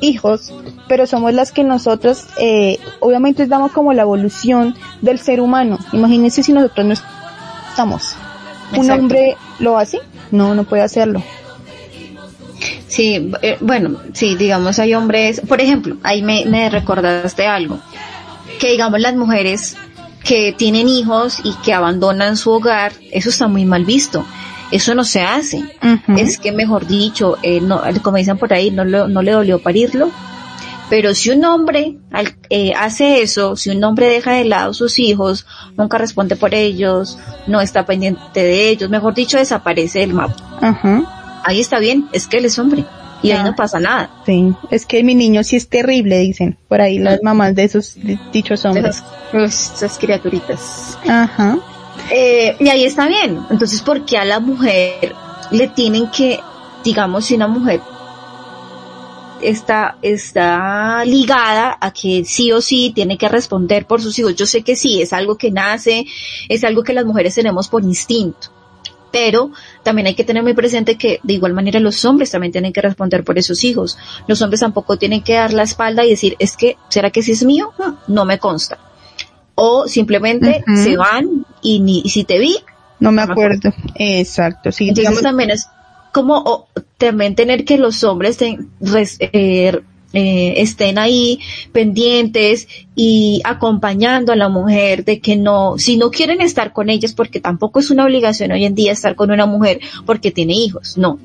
[0.02, 0.54] hijos,
[0.88, 5.80] pero somos las que nosotros, eh, obviamente damos como la evolución del ser humano.
[5.92, 6.94] Imagínense si nosotros no
[7.70, 8.16] estamos.
[8.76, 10.00] ¿Un hombre lo hace?
[10.32, 11.22] No, no puede hacerlo.
[12.88, 17.80] Sí, eh, bueno, sí, digamos, hay hombres, por ejemplo, ahí me, me recordaste algo,
[18.60, 19.76] que digamos las mujeres
[20.24, 24.26] que tienen hijos y que abandonan su hogar, eso está muy mal visto.
[24.71, 25.63] Eso no se hace.
[26.17, 30.12] Es que, mejor dicho, eh, no, como dicen por ahí, no, no le dolió parirlo.
[30.89, 31.97] Pero si un hombre
[32.49, 35.45] eh, hace eso, si un hombre deja de lado sus hijos,
[35.78, 40.36] nunca responde por ellos, no está pendiente de ellos, mejor dicho, desaparece del mapa.
[41.43, 42.86] Ahí está bien, es que él es hombre
[43.23, 44.12] y ahí no pasa nada.
[44.26, 47.97] Sí, es que mi niño sí es terrible, dicen por ahí las mamás de esos
[48.32, 49.04] dichos hombres.
[49.34, 50.97] esas criaturitas.
[51.08, 51.58] Ajá.
[52.12, 53.39] Eh, y ahí está bien.
[53.50, 55.13] Entonces, ¿por qué a la mujer
[55.52, 56.39] le tienen que,
[56.84, 57.82] digamos, si una mujer
[59.42, 64.36] está, está ligada a que sí o sí tiene que responder por sus hijos?
[64.36, 66.06] Yo sé que sí, es algo que nace,
[66.50, 68.50] es algo que las mujeres tenemos por instinto.
[69.12, 69.52] Pero
[69.84, 72.82] también hay que tener muy presente que de igual manera los hombres también tienen que
[72.82, 73.96] responder por esos hijos.
[74.26, 77.34] Los hombres tampoco tienen que dar la espalda y decir, es que, ¿será que sí
[77.34, 77.74] es mío?
[78.08, 78.80] No me consta
[79.56, 82.58] o simplemente se van y ni si te vi.
[83.00, 83.74] No me acuerdo.
[83.96, 84.72] Exacto.
[84.72, 85.68] Sí, Entonces también es
[86.12, 89.82] como también tener que los hombres eh,
[90.13, 91.39] eh, estén ahí
[91.72, 97.13] pendientes y acompañando a la mujer de que no, si no quieren estar con ellas,
[97.13, 100.98] porque tampoco es una obligación hoy en día estar con una mujer porque tiene hijos,
[100.98, 101.20] no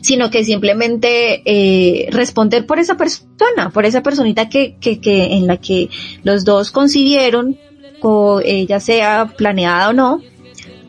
[0.00, 5.46] sino que simplemente eh, responder por esa persona, por esa personita que, que, que en
[5.46, 5.88] la que
[6.22, 7.58] los dos concibieron,
[8.00, 10.20] o, eh, ya sea planeada o no,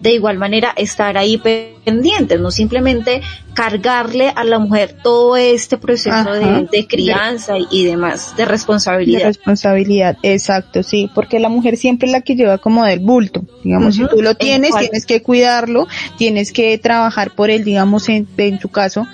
[0.05, 3.23] de igual manera estar ahí pendientes, no simplemente
[3.55, 9.21] cargarle a la mujer todo este proceso de, crianza y demás, de responsabilidad.
[9.21, 13.45] De responsabilidad, exacto, sí, porque la mujer siempre es la que lleva como del bulto,
[13.63, 15.87] digamos, si tú lo tienes, tienes que cuidarlo,
[16.19, 19.07] tienes que trabajar por él, digamos, en, en tu caso,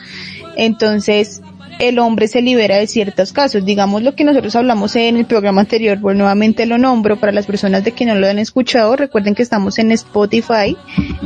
[0.58, 1.42] entonces,
[1.82, 3.66] el hombre se libera de ciertos casos.
[3.66, 7.48] Digamos lo que nosotros hablamos en el programa anterior, pues nuevamente lo nombro para las
[7.48, 8.96] personas de que no lo han escuchado.
[8.96, 10.78] Recuerden que estamos en Spotify,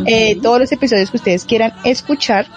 [0.05, 2.47] eh, todos los episodios que ustedes quieran escuchar.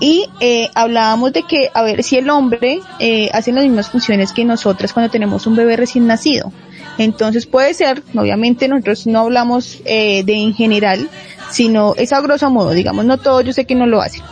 [0.00, 4.32] Y eh, hablábamos de que, a ver, si el hombre eh, hace las mismas funciones
[4.32, 6.52] que nosotras cuando tenemos un bebé recién nacido.
[6.98, 11.08] Entonces puede ser, obviamente nosotros no hablamos eh, de en general,
[11.50, 14.22] sino es a grosso modo, digamos, no todo, yo sé que no lo hacen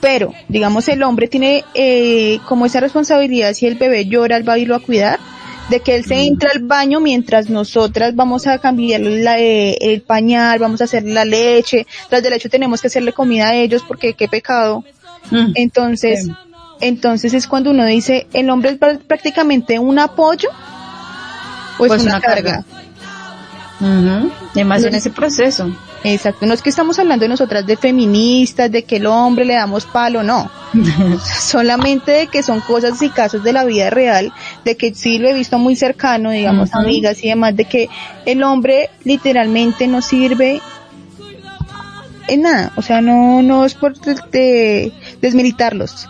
[0.00, 4.54] pero, digamos, el hombre tiene eh, como esa responsabilidad, si el bebé llora, él va
[4.54, 5.18] a irlo a cuidar,
[5.68, 6.26] de que él se mm.
[6.26, 11.24] entra al baño mientras nosotras vamos a cambiar eh, el pañal, vamos a hacer la
[11.24, 14.84] leche, tras del hecho tenemos que hacerle comida a ellos porque qué pecado
[15.30, 15.52] Mm.
[15.54, 16.28] Entonces,
[16.80, 20.48] entonces es cuando uno dice, el hombre es prácticamente un apoyo
[21.78, 22.64] o es pues una, carga.
[24.52, 25.74] Además en ese proceso.
[26.02, 29.54] Exacto, no es que estamos hablando de nosotras de feministas, de que el hombre le
[29.54, 30.50] damos palo, no.
[31.40, 34.32] Solamente de que son cosas y casos de la vida real,
[34.64, 37.88] de que sí lo he visto muy cercano, digamos, amigas y demás, de que
[38.24, 40.62] el hombre literalmente no sirve
[42.28, 43.94] en nada, o sea, no, no es por
[45.20, 46.08] desmilitarlos,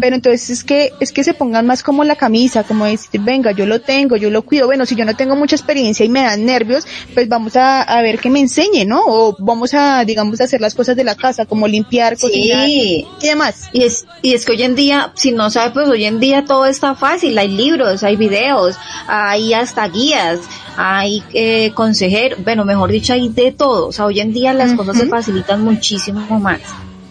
[0.00, 3.52] pero entonces es que, es que se pongan más como la camisa, como decir, venga,
[3.52, 4.66] yo lo tengo, yo lo cuido.
[4.66, 8.02] Bueno, si yo no tengo mucha experiencia y me dan nervios, pues vamos a, a
[8.02, 9.02] ver que me enseñe, ¿no?
[9.04, 13.06] O vamos a, digamos, a hacer las cosas de la casa, como limpiar, cocinar y
[13.20, 13.68] demás.
[13.72, 16.44] Y es, y es que hoy en día, si no sabes, pues hoy en día
[16.44, 17.36] todo está fácil.
[17.38, 18.76] Hay libros, hay videos,
[19.08, 20.40] hay hasta guías,
[20.76, 23.88] hay eh, consejeros, bueno, mejor dicho, hay de todo.
[23.88, 26.60] O sea, hoy en día las cosas se facilitan muchísimo más.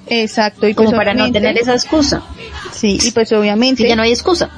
[0.07, 2.21] Exacto, y como pues para no tener esa excusa.
[2.71, 3.87] Sí, y pues obviamente.
[3.87, 4.49] ya no hay excusa.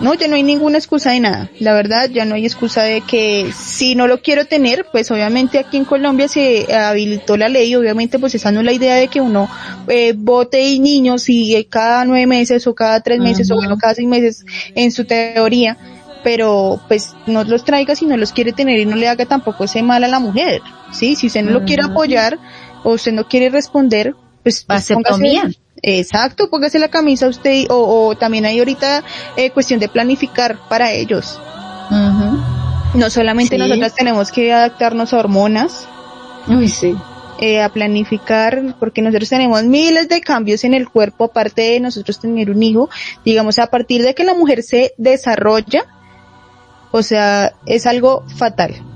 [0.00, 1.48] No, ya no hay ninguna excusa de nada.
[1.60, 5.60] La verdad, ya no hay excusa de que si no lo quiero tener, pues obviamente
[5.60, 9.06] aquí en Colombia se habilitó la ley, obviamente pues esa no es la idea de
[9.06, 9.48] que uno
[9.86, 13.94] eh, vote y niños y cada nueve meses o cada tres meses o bueno, cada
[13.94, 15.78] seis meses en su teoría,
[16.24, 19.64] pero pues no los traiga si no los quiere tener y no le haga tampoco
[19.64, 21.14] ese mal a la mujer, ¿sí?
[21.14, 22.40] Si usted no lo quiere apoyar
[22.82, 28.44] o usted no quiere responder, pues, pues póngase, exacto, póngase la camisa usted o, también
[28.44, 29.04] hay ahorita
[29.36, 31.40] eh, cuestión de planificar para ellos.
[32.94, 35.88] No solamente nosotras tenemos que adaptarnos a hormonas.
[36.48, 36.94] Uy, sí.
[37.38, 42.20] Eh, a planificar, porque nosotros tenemos miles de cambios en el cuerpo, aparte de nosotros
[42.20, 42.88] tener un hijo,
[43.24, 45.84] digamos, a partir de que la mujer se desarrolla,
[46.92, 48.91] o sea, es algo fatal.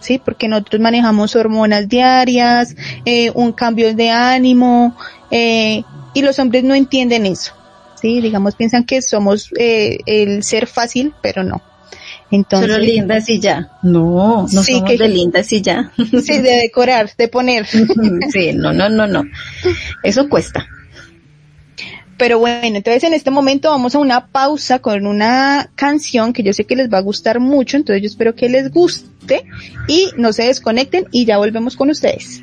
[0.00, 0.20] ¿Sí?
[0.22, 4.96] Porque nosotros manejamos hormonas diarias, eh, un cambio de ánimo,
[5.30, 5.82] eh,
[6.14, 7.52] y los hombres no entienden eso,
[8.00, 8.20] ¿sí?
[8.20, 11.62] Digamos, piensan que somos eh, el ser fácil, pero no.
[12.30, 13.70] Entonces, Solo lindas y ya.
[13.82, 15.92] No, no somos de lindas y ya.
[15.96, 17.66] Sí, de decorar, de poner.
[18.32, 19.24] sí, no, no, no, no.
[20.02, 20.66] Eso cuesta.
[22.18, 26.52] Pero bueno, entonces en este momento vamos a una pausa con una canción que yo
[26.52, 29.44] sé que les va a gustar mucho, entonces yo espero que les guste
[29.86, 32.42] y no se desconecten y ya volvemos con ustedes.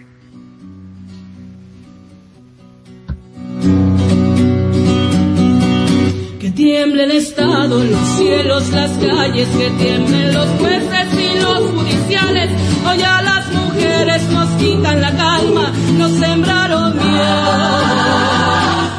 [6.39, 12.49] Que tiemble el Estado, los cielos, las calles, que tiemblen los jueces y los judiciales.
[12.89, 18.34] Hoy a las mujeres nos quitan la calma, nos sembraron miedo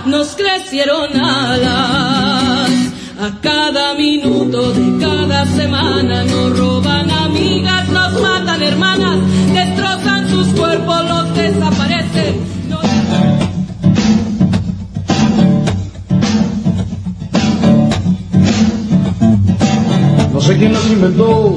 [0.07, 2.71] nos crecieron alas.
[3.19, 9.19] A cada minuto de cada semana nos roban amigas, nos matan hermanas,
[9.53, 12.57] destrozan sus cuerpos, los desaparecen.
[20.33, 21.57] No sé quién nos inventó,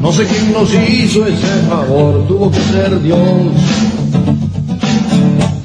[0.00, 3.18] no sé quién nos hizo ese favor, tuvo que ser Dios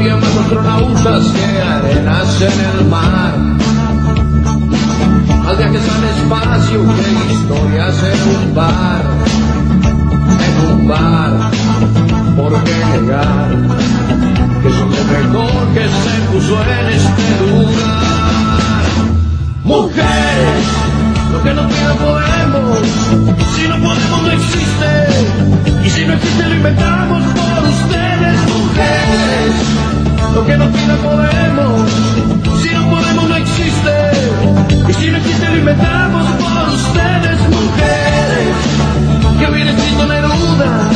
[0.00, 3.36] habría más astronautas que arenas en el mar.
[5.44, 9.02] Más viajes al espacio que historias en un bar,
[10.46, 11.50] en un bar.
[12.34, 13.48] ¿Por qué negar
[14.62, 18.80] que son lo mejor que se puso en este lugar?
[19.64, 20.66] Mujeres,
[21.32, 22.78] lo que no quiero podemos,
[23.56, 24.90] si no podemos no existe,
[25.84, 29.54] y si no existe lo inventamos por ustedes, mujeres.
[30.34, 31.90] Lo que no quiera podemos,
[32.62, 34.10] si no podemos no existe,
[34.88, 38.56] y si no existe lo inventamos por ustedes, mujeres,
[39.38, 40.90] que hubiera escrito Neruda,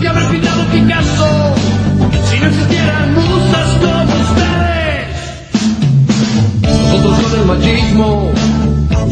[0.00, 1.54] que haber pintado Picasso,
[2.30, 5.08] si no existieran musas como ustedes.
[6.62, 8.32] Nosotros con el machismo,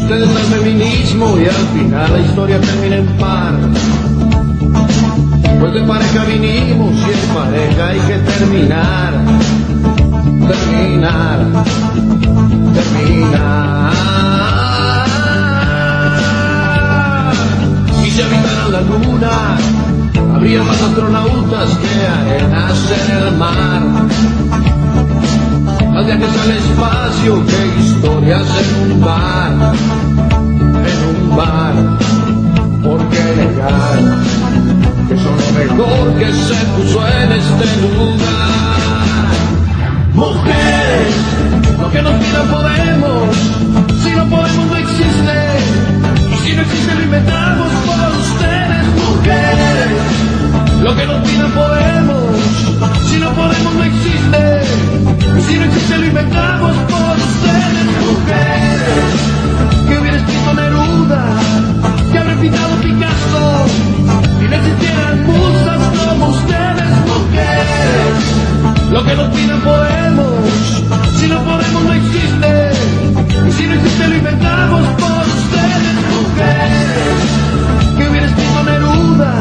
[0.07, 3.53] ustedes el feminismo, y al final la historia termina en par.
[5.59, 9.13] Pues de pareja vinimos y en pareja hay que terminar,
[10.47, 11.39] terminar,
[12.73, 13.91] terminar.
[18.05, 19.57] Y si habitaran la luna,
[20.35, 23.81] habría más astronautas que arenas en el mar.
[26.05, 29.73] Viajes al espacio, que historias en un bar,
[30.91, 31.73] en un bar,
[32.83, 33.99] ¿por qué negar
[35.07, 38.77] que son lo mejor que se puso en este lugar?
[40.13, 41.15] Mujeres,
[41.79, 43.35] lo que nos pidan podemos,
[44.03, 45.37] si no podemos no existe,
[46.31, 50.26] y si no existe lo inventamos por ustedes, mujeres,
[50.81, 52.35] lo que nos pidan podemos,
[53.09, 54.63] si no podemos no existe,
[55.47, 59.15] si no existe lo inventamos por ustedes, mujeres,
[59.87, 61.25] que hubiera escrito Neruda,
[62.11, 63.65] que habrá pintado Picasso,
[64.39, 70.33] y no existieran musas como ustedes, mujeres, lo que nos pidan podemos,
[71.19, 72.71] si no podemos no existe,
[73.57, 77.17] si no existe lo inventamos por ustedes, mujeres,
[77.97, 79.33] que hubiera escrito Neruda,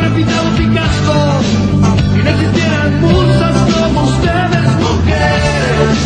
[0.00, 1.40] que pintado Picasso,
[2.14, 5.98] y no existieran musas como ustedes, mujeres.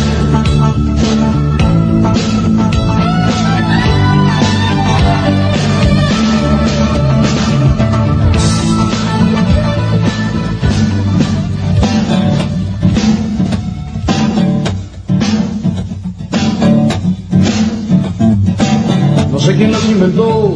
[19.31, 20.55] No sé quién las inventó,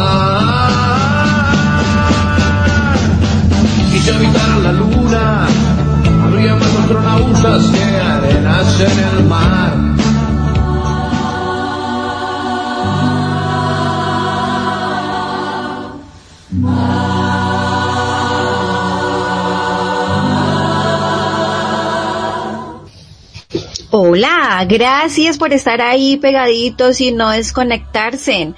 [23.93, 28.53] Hola, gracias por estar ahí pegaditos y no desconectarse.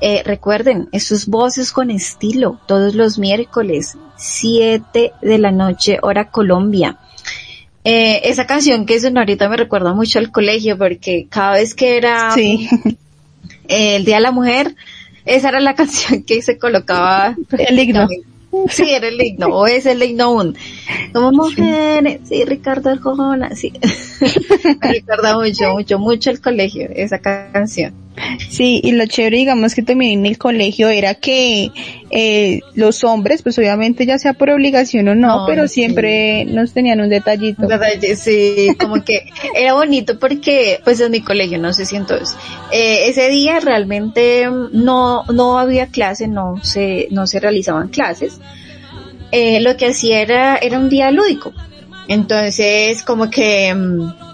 [0.00, 6.98] Eh, recuerden, estos voces con estilo, todos los miércoles, 7 de la noche, hora Colombia.
[7.88, 11.96] Eh, esa canción que sonó ahorita me recuerda mucho al colegio porque cada vez que
[11.96, 12.68] era Sí,
[13.68, 14.74] eh, el Día de la Mujer,
[15.24, 17.36] esa era la canción que se colocaba.
[17.56, 18.08] el himno.
[18.70, 20.56] Sí, era el himno, o es el himno aún.
[21.12, 23.72] Como mujeres, sí, Ricardo Arjona, sí.
[24.82, 27.92] Me recuerda mucho, mucho, mucho el colegio, esa ca- canción.
[28.48, 31.70] Sí, y lo chévere, digamos que también en el colegio era que
[32.10, 35.74] eh, los hombres, pues obviamente ya sea por obligación o no, pero sí.
[35.74, 37.66] siempre nos tenían un detallito.
[38.16, 42.36] Sí, como que era bonito porque, pues en mi colegio, no sé si entonces,
[42.72, 48.40] eh, ese día realmente no, no había clase, no se, no se realizaban clases.
[49.32, 51.52] Eh, lo que hacía era, era un día lúdico.
[52.08, 54.25] Entonces, como que, mm,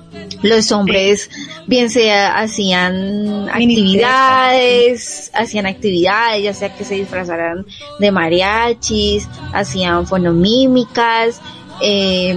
[0.42, 1.30] los hombres
[1.66, 7.66] bien sea hacían actividades, hacían actividades, ya sea que se disfrazaran
[7.98, 11.40] de mariachis, hacían fonomímicas,
[11.80, 12.36] eh,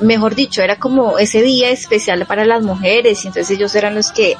[0.00, 4.12] mejor dicho, era como ese día especial para las mujeres y entonces ellos eran los
[4.12, 4.36] que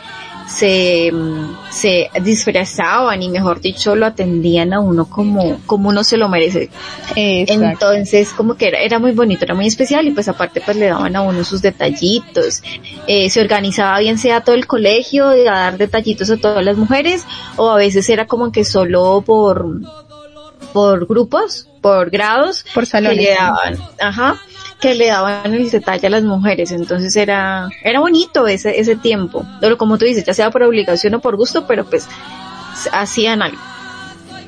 [0.46, 6.16] se, mm, se disfrazaban y mejor dicho lo atendían a uno como, como uno se
[6.16, 6.70] lo merece.
[7.16, 7.92] Exacto.
[7.92, 10.86] Entonces, como que era, era muy bonito, era muy especial y pues aparte pues le
[10.86, 12.62] daban a uno sus detallitos.
[13.06, 17.24] Eh, se organizaba bien sea todo el colegio de dar detallitos a todas las mujeres
[17.56, 19.66] o a veces era como que solo por,
[20.72, 23.18] por grupos, por grados, Por que salones.
[23.18, 24.36] le daban, ajá,
[24.80, 26.72] que le daban el detalle a las mujeres.
[26.72, 29.44] Entonces era, era bonito ese, ese tiempo.
[29.60, 32.08] Pero como tú dices, ya sea por obligación o por gusto, pero pues
[32.90, 33.58] hacían algo.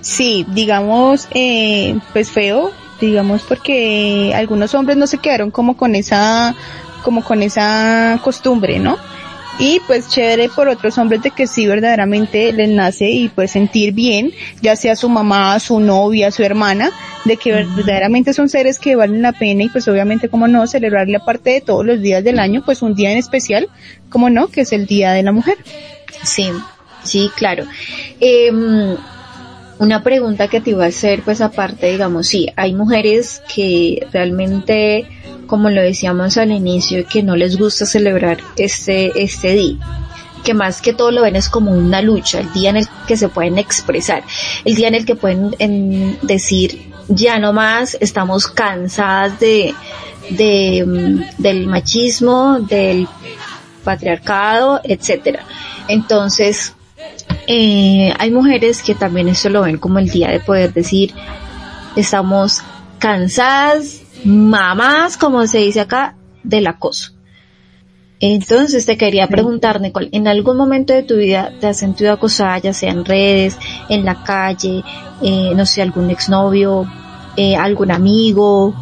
[0.00, 2.72] Sí, digamos, eh, pues feo,
[3.02, 6.54] digamos, porque algunos hombres no se quedaron como con esa,
[7.02, 8.96] como con esa costumbre, ¿no?
[9.58, 13.94] Y pues chévere por otros hombres de que sí verdaderamente les nace y pues sentir
[13.94, 16.90] bien, ya sea su mamá, su novia, su hermana,
[17.24, 21.16] de que verdaderamente son seres que valen la pena y pues obviamente como no celebrarle
[21.16, 23.68] aparte de todos los días del año, pues un día en especial,
[24.10, 25.56] como no, que es el Día de la Mujer.
[26.22, 26.50] Sí,
[27.02, 27.64] sí, claro.
[28.20, 28.96] Em,
[29.78, 35.06] una pregunta que te iba a hacer, pues aparte, digamos, sí, hay mujeres que realmente,
[35.46, 39.78] como lo decíamos al inicio, que no les gusta celebrar este, este día
[40.44, 43.16] que más que todo lo ven es como una lucha, el día en el que
[43.16, 44.22] se pueden expresar,
[44.64, 49.74] el día en el que pueden en, decir, ya no más, estamos cansadas de,
[50.30, 53.08] de, mm, del machismo, del
[53.82, 55.44] patriarcado, etcétera.
[55.88, 56.76] Entonces,
[57.46, 61.12] eh, hay mujeres que también eso lo ven como el día de poder decir,
[61.96, 62.62] estamos
[62.98, 67.12] cansadas, mamás, como se dice acá, del acoso.
[68.18, 72.58] Entonces te quería preguntar, Nicole, ¿en algún momento de tu vida te has sentido acosada,
[72.58, 74.82] ya sea en redes, en la calle,
[75.22, 76.90] eh, no sé, algún exnovio,
[77.36, 78.74] eh, algún amigo?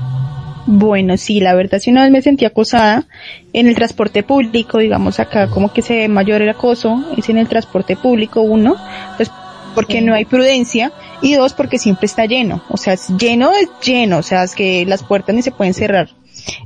[0.66, 3.06] Bueno, sí, la verdad, si una vez me sentí acosada
[3.52, 7.36] en el transporte público, digamos acá como que se ve mayor el acoso, es en
[7.36, 8.76] el transporte público, uno,
[9.16, 9.30] pues
[9.74, 13.68] porque no hay prudencia, y dos, porque siempre está lleno, o sea, es lleno es
[13.84, 16.08] lleno, o sea, es que las puertas ni se pueden cerrar.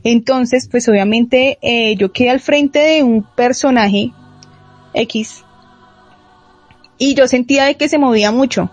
[0.05, 4.13] Entonces, pues obviamente eh, yo quedé al frente de un personaje
[4.95, 5.45] X
[6.99, 8.71] y yo sentía de que se movía mucho.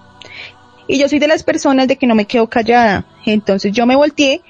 [0.88, 3.06] Y yo soy de las personas de que no me quedo callada.
[3.26, 4.42] Entonces yo me volteé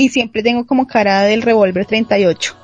[0.00, 2.56] y siempre tengo como cara del revólver 38.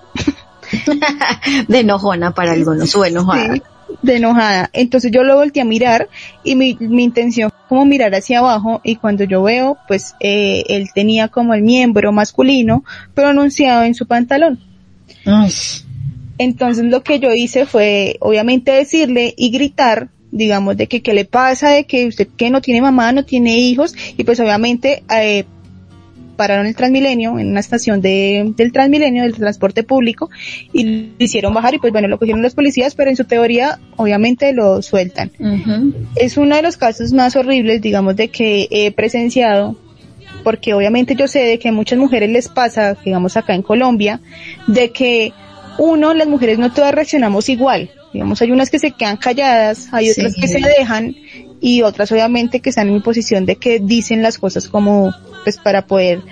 [1.69, 3.57] de enojona para algunos o enojada
[4.03, 4.71] de enojada.
[4.73, 6.09] Entonces yo lo volteé a mirar
[6.43, 10.65] y mi, mi intención fue como mirar hacia abajo y cuando yo veo, pues eh,
[10.69, 12.85] él tenía como el miembro masculino
[13.15, 14.61] pronunciado en su pantalón.
[16.39, 21.25] Entonces lo que yo hice fue obviamente decirle y gritar digamos, de que qué le
[21.25, 25.47] pasa, de que usted que no tiene mamá, no tiene hijos, y pues obviamente eh,
[26.37, 30.31] pararon el Transmilenio en una estación de, del Transmilenio, del transporte público,
[30.73, 33.79] y lo hicieron bajar y pues bueno, lo cogieron los policías, pero en su teoría
[33.97, 35.31] obviamente lo sueltan.
[36.15, 39.77] Es uno de los casos más horribles, digamos, de que he presenciado,
[40.45, 44.21] porque obviamente yo sé de que a muchas mujeres les pasa, digamos acá en Colombia,
[44.67, 45.33] de que
[45.79, 47.91] uno, las mujeres no todas reaccionamos igual.
[48.13, 51.17] Digamos, hay unas que se quedan calladas, hay otras que se dejan
[51.67, 55.13] y otras obviamente que están en mi posición de que dicen las cosas como
[55.43, 56.23] pues para poder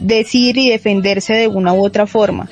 [0.00, 2.48] decir y defenderse de una u otra forma.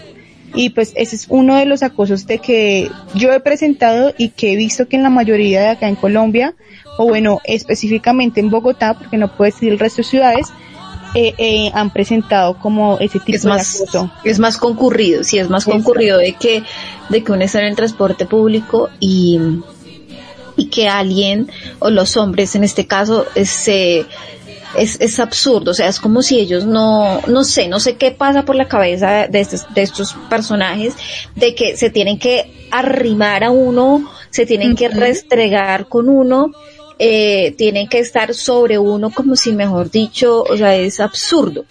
[0.55, 4.53] Y pues ese es uno de los acosos de que yo he presentado y que
[4.53, 6.55] he visto que en la mayoría de acá en Colombia,
[6.97, 10.47] o bueno, específicamente en Bogotá, porque no puedo decir el resto de ciudades,
[11.17, 14.13] eh, eh, han presentado como ese tipo de acoso.
[14.23, 16.63] Es más concurrido, sí, es más concurrido de que,
[17.09, 19.41] de que uno está en el transporte público y,
[20.59, 24.05] y que alguien, o los hombres en este caso, se
[24.77, 28.11] es, es absurdo, o sea, es como si ellos no, no sé, no sé qué
[28.11, 30.95] pasa por la cabeza de estos, de estos personajes,
[31.37, 36.51] de que se tienen que arrimar a uno, se tienen que restregar con uno,
[36.99, 41.65] eh, tienen que estar sobre uno como si mejor dicho, o sea, es absurdo.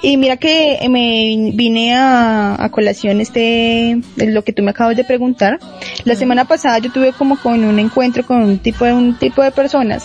[0.00, 5.04] Y mira que me vine a, a colación este, lo que tú me acabas de
[5.04, 5.58] preguntar.
[6.04, 9.42] La semana pasada yo tuve como con un encuentro con un tipo de, un tipo
[9.42, 10.04] de personas.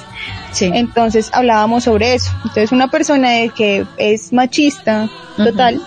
[0.52, 0.72] Sí.
[0.74, 2.32] Entonces hablábamos sobre eso.
[2.38, 5.80] Entonces una persona que es machista, total,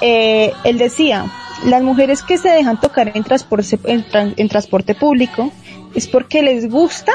[0.00, 1.26] eh, él decía,
[1.66, 5.52] las mujeres que se dejan tocar en transporte, en, transporte público
[5.94, 7.12] es porque les gusta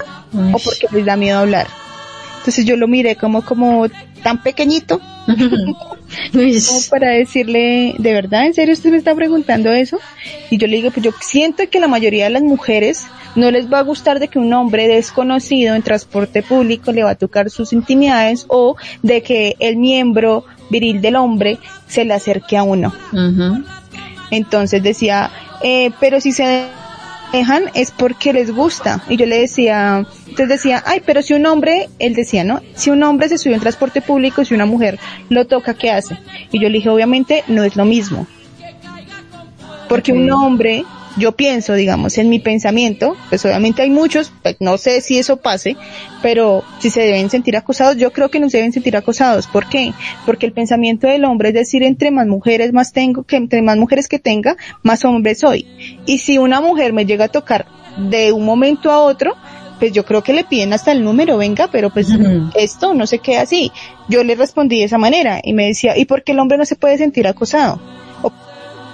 [0.54, 1.68] o porque les da miedo hablar.
[2.38, 3.88] Entonces yo lo miré como, como
[4.24, 5.02] tan pequeñito,
[6.34, 8.45] como para decirle, ¿de verdad?
[8.45, 9.99] ¿En serio usted me está preguntando eso?
[10.49, 13.05] Y yo le digo, pues yo siento que la mayoría de las mujeres
[13.36, 17.11] no les va a gustar de que un hombre desconocido en transporte público le va
[17.11, 22.57] a tocar sus intimidades o de que el miembro viril del hombre se le acerque
[22.57, 22.93] a uno.
[24.32, 26.67] Entonces decía, eh, pero si se
[27.32, 29.03] dejan es porque les gusta.
[29.09, 32.61] Y yo le decía, entonces decía, ay, pero si un hombre, él decía, ¿no?
[32.75, 34.99] Si un hombre se sube en transporte público, si una mujer
[35.30, 36.17] lo toca, ¿qué hace?
[36.51, 38.28] Y yo le dije, obviamente no es lo mismo.
[39.88, 40.84] Porque un hombre
[41.18, 45.38] yo pienso, digamos, en mi pensamiento, pues obviamente hay muchos, pues no sé si eso
[45.38, 45.76] pase,
[46.22, 49.47] pero si se deben sentir acosados, yo creo que no se deben sentir acosados.
[49.47, 49.93] ¿Por qué?
[50.26, 53.78] Porque el pensamiento del hombre es decir, entre más mujeres más tengo, que entre más
[53.78, 55.65] mujeres que tenga, más hombre soy.
[56.05, 57.65] Y si una mujer me llega a tocar
[57.97, 59.36] de un momento a otro,
[59.80, 62.07] pues yo creo que le piden hasta el número, venga, pero pues
[62.55, 63.72] esto no se queda así.
[64.09, 66.65] Yo le respondí de esa manera y me decía, ¿y por qué el hombre no
[66.65, 67.80] se puede sentir acosado?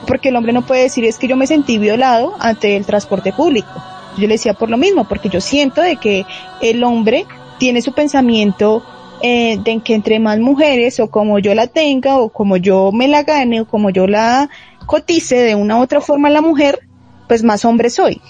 [0.03, 3.33] Porque el hombre no puede decir es que yo me sentí violado ante el transporte
[3.33, 3.69] público.
[4.17, 6.25] Yo le decía por lo mismo, porque yo siento de que
[6.61, 7.25] el hombre
[7.57, 8.83] tiene su pensamiento
[9.21, 13.07] eh, de que entre más mujeres o como yo la tenga o como yo me
[13.07, 14.49] la gane o como yo la
[14.85, 16.81] cotice de una otra forma la mujer,
[17.27, 18.21] pues más hombre soy.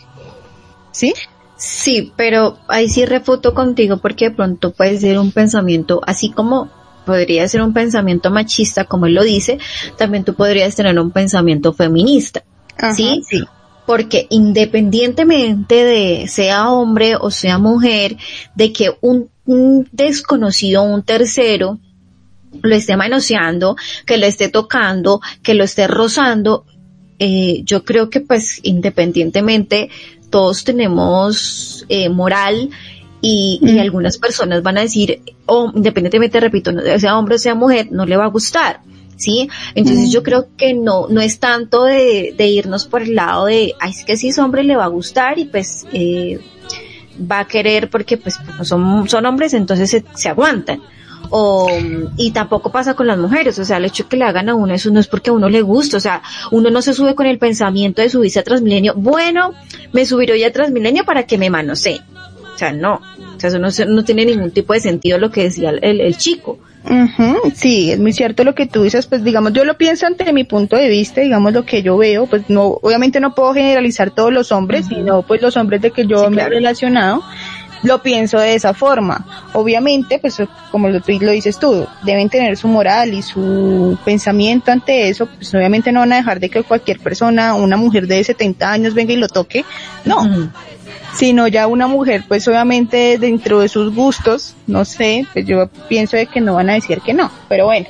[0.91, 1.13] ¿Sí?
[1.57, 6.69] Sí, pero ahí sí refuto contigo porque de pronto puede ser un pensamiento así como
[7.05, 9.59] podría ser un pensamiento machista, como él lo dice,
[9.97, 12.43] también tú podrías tener un pensamiento feminista.
[12.95, 13.21] ¿sí?
[13.27, 13.43] Sí.
[13.85, 18.17] Porque independientemente de sea hombre o sea mujer,
[18.55, 21.79] de que un, un desconocido, un tercero,
[22.61, 23.75] lo esté manoseando,
[24.05, 26.65] que lo esté tocando, que lo esté rozando,
[27.19, 29.89] eh, yo creo que pues independientemente
[30.29, 32.69] todos tenemos eh, moral
[33.25, 37.87] y, y, algunas personas van a decir, o independientemente, repito, sea hombre o sea mujer,
[37.89, 38.81] no le va a gustar.
[39.15, 39.47] ¿Sí?
[39.75, 43.73] Entonces yo creo que no, no es tanto de, de irnos por el lado de,
[43.79, 46.39] ay, es que si es hombre le va a gustar y pues, eh,
[47.31, 50.81] va a querer porque pues son, son hombres, entonces se, se aguantan
[51.29, 51.67] o,
[52.17, 54.73] y tampoco pasa con las mujeres, o sea, el hecho que le hagan a uno
[54.73, 56.21] eso no es porque a uno le gusta, o sea,
[56.51, 59.53] uno no se sube con el pensamiento de subirse a Transmilenio, bueno,
[59.93, 62.01] me subiré hoy a Transmilenio para que me manosee,
[62.53, 63.01] o sea, no,
[63.35, 66.17] o sea, eso no, no tiene ningún tipo de sentido lo que decía el, el
[66.17, 66.59] chico.
[66.85, 70.31] Uh sí, es muy cierto lo que tú dices, pues digamos, yo lo pienso ante
[70.33, 74.11] mi punto de vista, digamos lo que yo veo, pues no, obviamente no puedo generalizar
[74.11, 77.23] todos los hombres, sino pues los hombres de que yo Sí, me he relacionado,
[77.83, 79.25] lo pienso de esa forma.
[79.53, 80.41] Obviamente, pues
[80.71, 85.53] como lo, lo dices tú, deben tener su moral y su pensamiento ante eso, pues
[85.53, 89.13] obviamente no van a dejar de que cualquier persona, una mujer de 70 años venga
[89.13, 89.63] y lo toque,
[90.05, 90.49] no.
[91.15, 96.17] Sino ya una mujer, pues obviamente dentro de sus gustos, no sé, pues yo pienso
[96.17, 97.87] de que no van a decir que no, pero bueno,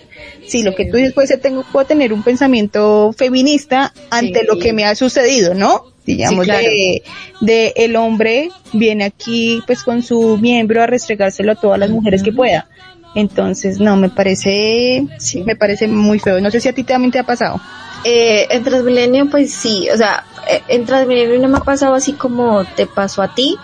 [0.48, 4.46] sí, lo que tú dices, pues tengo, puedo tener un pensamiento feminista ante Sí.
[4.48, 5.86] lo que me ha sucedido, ¿no?
[6.06, 6.68] Digamos, Sí, claro.
[6.68, 7.04] de,
[7.40, 12.22] de el hombre viene aquí pues con su miembro a restregárselo a todas las mujeres
[12.24, 12.68] que pueda.
[13.16, 15.44] Entonces, no, me parece, Sí.
[15.44, 16.42] me parece muy feo.
[16.42, 17.62] No sé si a ti también te ha pasado.
[18.04, 22.14] Eh, en Transmilenio, pues sí, o sea, eh, en Transmilenio no me ha pasado así
[22.14, 23.58] como te pasó a ti,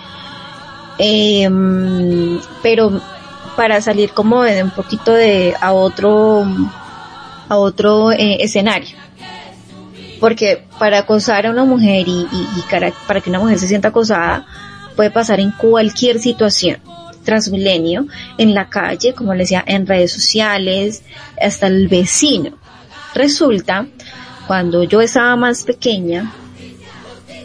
[1.01, 3.01] Em, pero
[3.55, 6.45] para salir como de un poquito de a otro
[7.47, 8.97] a otro eh, escenario.
[10.19, 13.87] Porque para acosar a una mujer y, y- y para que una mujer se sienta
[13.87, 14.45] acosada
[14.97, 16.79] puede pasar en cualquier situación.
[17.23, 18.05] Transmilenio
[18.37, 21.03] en la calle como les decía en redes sociales
[21.41, 22.57] hasta el vecino.
[23.15, 23.87] Resulta
[24.49, 26.33] cuando yo estaba más pequeña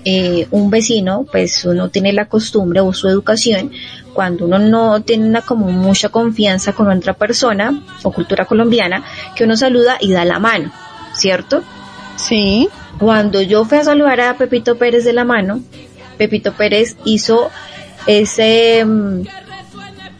[0.06, 3.72] eh, un vecino, pues uno tiene la costumbre o su educación,
[4.14, 9.04] cuando uno no tiene una como mucha confianza con otra persona o cultura colombiana,
[9.36, 10.72] que uno saluda y da la mano,
[11.12, 11.62] ¿cierto?
[12.16, 12.70] Sí.
[12.98, 15.60] Cuando yo fui a saludar a Pepito Pérez de la mano,
[16.16, 17.50] Pepito Pérez hizo
[18.06, 19.24] ese mm,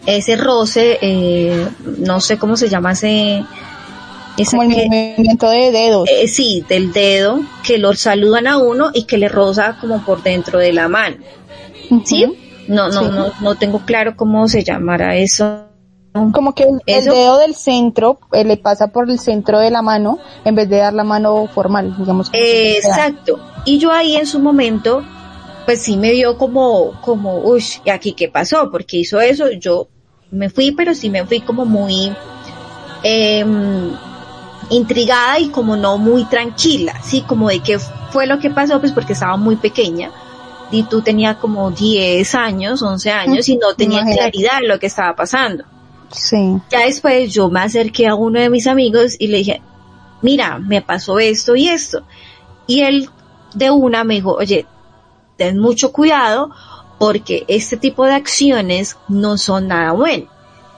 [0.04, 1.66] ese roce, eh,
[1.96, 3.42] no sé cómo se llama ese,
[4.50, 6.08] Como el que- movimiento de dedos.
[6.10, 10.22] eh, sí, del dedo, que lo saludan a uno y que le roza como por
[10.22, 11.16] dentro de la mano.
[12.04, 12.24] ¿Sí?
[12.66, 13.06] No, no, Sí.
[13.12, 15.66] no, no tengo claro cómo se llamará eso.
[16.32, 20.18] Como que el, dedo del centro eh, le pasa por el centro de la mano
[20.44, 22.30] en vez de dar la mano formal, digamos.
[22.30, 22.76] que.
[22.78, 23.38] Exacto.
[23.64, 25.02] Y yo ahí en su momento,
[25.66, 28.70] pues sí me dio como, como, uy, ¿y aquí qué pasó?
[28.70, 29.88] Porque hizo eso, yo
[30.30, 32.12] me fui, pero sí me fui como muy,
[33.02, 33.90] em,
[34.70, 37.78] intrigada y como no muy tranquila, sí, como de qué
[38.10, 40.10] fue lo que pasó, pues porque estaba muy pequeña.
[40.70, 44.30] Y tú tenía como 10 años, 11 años y no tenía Imagínate.
[44.30, 45.64] claridad de lo que estaba pasando.
[46.10, 46.60] Sí.
[46.70, 49.62] Ya después yo me acerqué a uno de mis amigos y le dije,
[50.22, 52.02] mira, me pasó esto y esto.
[52.66, 53.10] Y él
[53.54, 54.66] de una me dijo, oye,
[55.36, 56.50] ten mucho cuidado
[56.98, 60.26] porque este tipo de acciones no son nada bueno.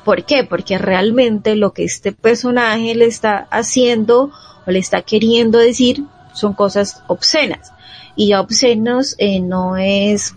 [0.07, 0.45] ¿Por qué?
[0.45, 4.31] Porque realmente lo que este personaje le está haciendo
[4.67, 7.73] o le está queriendo decir son cosas obscenas.
[8.15, 10.35] Y obscenos eh, no es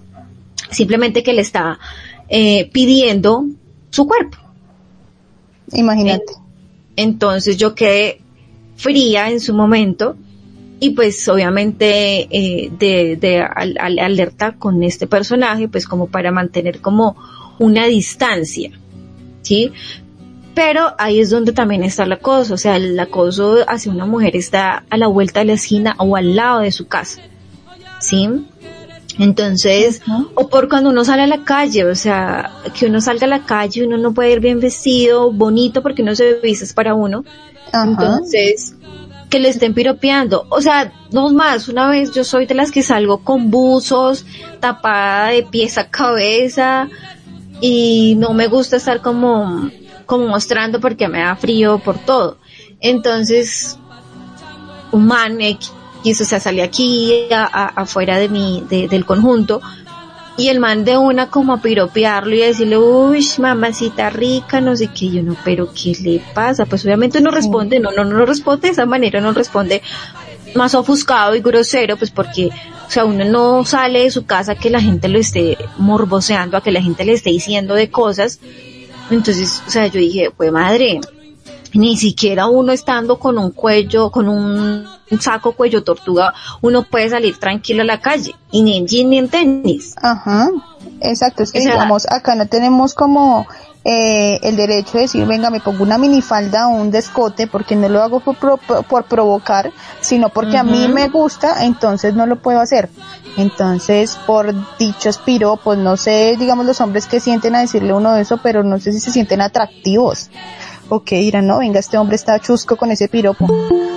[0.72, 1.78] simplemente que le está
[2.30, 3.46] eh, pidiendo
[3.92, 4.38] su cuerpo.
[5.72, 6.34] Imagínate.
[6.96, 8.22] Entonces yo quedé
[8.76, 10.16] fría en su momento
[10.80, 16.32] y pues obviamente eh, de, de al- al- alerta con este personaje pues como para
[16.32, 17.16] mantener como
[17.60, 18.72] una distancia,
[19.42, 19.72] ¿sí?
[20.54, 24.36] Pero ahí es donde también está la cosa, o sea, el acoso hacia una mujer
[24.36, 27.22] está a la vuelta de la esquina o al lado de su casa,
[28.00, 28.28] ¿sí?
[29.20, 30.02] Entonces,
[30.34, 33.46] o por cuando uno sale a la calle, o sea, que uno salga a la
[33.46, 37.26] calle, uno no puede ir bien vestido, bonito, porque uno se viste es para uno.
[37.74, 38.76] Entonces,
[39.30, 40.46] que le estén piropeando.
[40.50, 44.26] O sea, no más, una vez yo soy de las que salgo con buzos,
[44.60, 46.90] tapada de pies a cabeza,
[47.62, 49.70] y no me gusta estar como,
[50.06, 52.38] como mostrando porque me da frío por todo.
[52.80, 53.78] Entonces,
[54.92, 55.72] un man X,
[56.22, 59.62] o sea, salí aquí a- a- afuera de mi, de- del conjunto,
[60.38, 64.74] y el man de una como a piropearlo y a decirle, uy, mamacita rica, no
[64.78, 66.66] sé qué, yo no, pero ¿qué le pasa?
[66.66, 69.82] Pues obviamente no responde, no, no, no responde de esa manera, no responde
[70.56, 72.50] más ofuscado y grosero, pues porque,
[72.90, 76.58] o sea, uno no sale de su casa a que la gente lo esté morboseando,
[76.58, 78.40] a que la gente le esté diciendo de cosas.
[79.12, 81.00] Entonces, o sea, yo dije, pues madre,
[81.74, 84.88] ni siquiera uno estando con un cuello, con un
[85.20, 89.20] saco cuello tortuga, uno puede salir tranquilo a la calle, y ni en jean ni
[89.20, 89.94] en tenis.
[90.02, 90.50] Ajá,
[91.00, 93.46] exacto, es que O sea, digamos, acá no tenemos como
[93.86, 97.88] eh, el derecho de decir, venga, me pongo una minifalda o un descote, porque no
[97.88, 99.72] lo hago por, por provocar,
[100.02, 102.90] sino porque a mí me gusta, entonces no lo puedo hacer.
[103.38, 108.40] Entonces, por dichos piropos, no sé, digamos, los hombres que sienten a decirle uno eso,
[108.44, 110.30] pero no sé si se sienten atractivos.
[110.90, 113.48] O que dirán, no, venga, este hombre está chusco con ese piropo.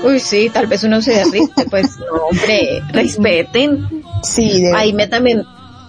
[0.05, 4.05] Uy, sí, tal vez uno se derrite, pues no, hombre, respeten.
[4.23, 5.43] Sí, de Ahí me también,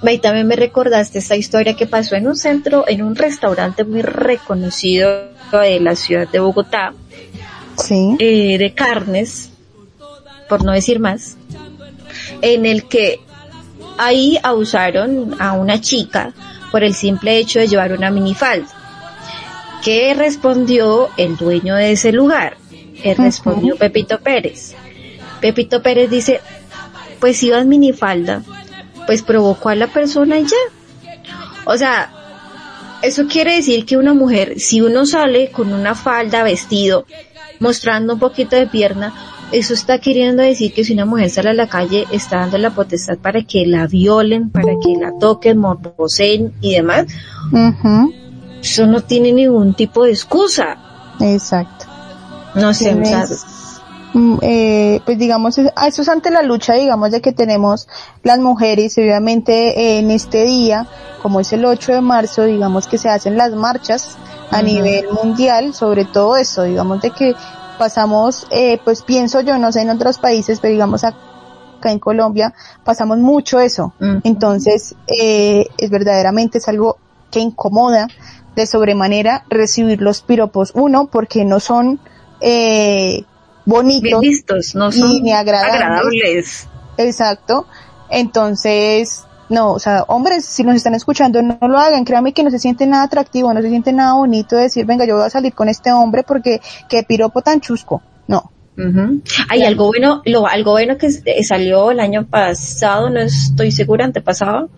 [0.09, 4.01] ahí también me recordaste esta historia que pasó en un centro, en un restaurante muy
[4.01, 6.93] reconocido de la ciudad de Bogotá,
[7.77, 8.15] sí.
[8.19, 9.51] eh, de carnes,
[10.49, 11.37] por no decir más,
[12.41, 13.19] en el que
[13.97, 16.33] ahí abusaron a una chica
[16.71, 18.67] por el simple hecho de llevar una minifalda.
[19.83, 22.57] ¿Qué respondió el dueño de ese lugar?
[23.03, 24.73] Él respondió Pepito Pérez.
[25.41, 26.39] Pepito Pérez dice,
[27.19, 28.43] pues iba en minifalda,
[29.05, 30.57] pues provocó a la persona y ya.
[31.65, 32.11] O sea,
[33.01, 37.05] eso quiere decir que una mujer, si uno sale con una falda, vestido,
[37.59, 39.13] mostrando un poquito de pierna,
[39.51, 42.71] eso está queriendo decir que si una mujer sale a la calle está dando la
[42.71, 47.05] potestad para que la violen, para que la toquen, morboseen y demás.
[48.61, 50.77] Eso no tiene ningún tipo de excusa.
[51.19, 51.85] Exacto.
[52.55, 53.27] No sé, o sea,
[54.41, 57.87] eh, pues digamos, ah, eso es ante la lucha, digamos, de que tenemos
[58.21, 60.87] las mujeres, obviamente eh, en este día,
[61.21, 64.17] como es el 8 de marzo, digamos que se hacen las marchas
[64.51, 67.33] a nivel mundial, sobre todo eso, digamos, de que
[67.77, 71.17] pasamos, eh, pues pienso yo, no sé en otros países, pero digamos acá
[71.91, 72.53] en Colombia,
[72.83, 73.93] pasamos mucho eso.
[74.23, 76.97] Entonces, eh, es verdaderamente es algo
[77.29, 78.07] que incomoda
[78.55, 80.71] de sobremanera recibir los piropos.
[80.75, 81.99] Uno, porque no son
[82.39, 83.25] eh,
[83.65, 85.81] bien bonitos, vistos, no son ni agradables.
[85.81, 86.67] agradables.
[86.97, 87.65] exacto.
[88.09, 92.05] Entonces, no, o sea, hombres, si nos están escuchando, no, lo hagan.
[92.05, 95.15] Créanme que no se siente nada atractivo, no se siente nada bonito decir, venga, yo
[95.15, 98.01] voy a salir con este hombre porque qué piropo tan chusco.
[98.27, 98.51] No.
[99.49, 104.05] Hay algo bueno, lo, algo bueno que eh, salió el año pasado, no estoy segura,
[104.05, 104.69] antepasado,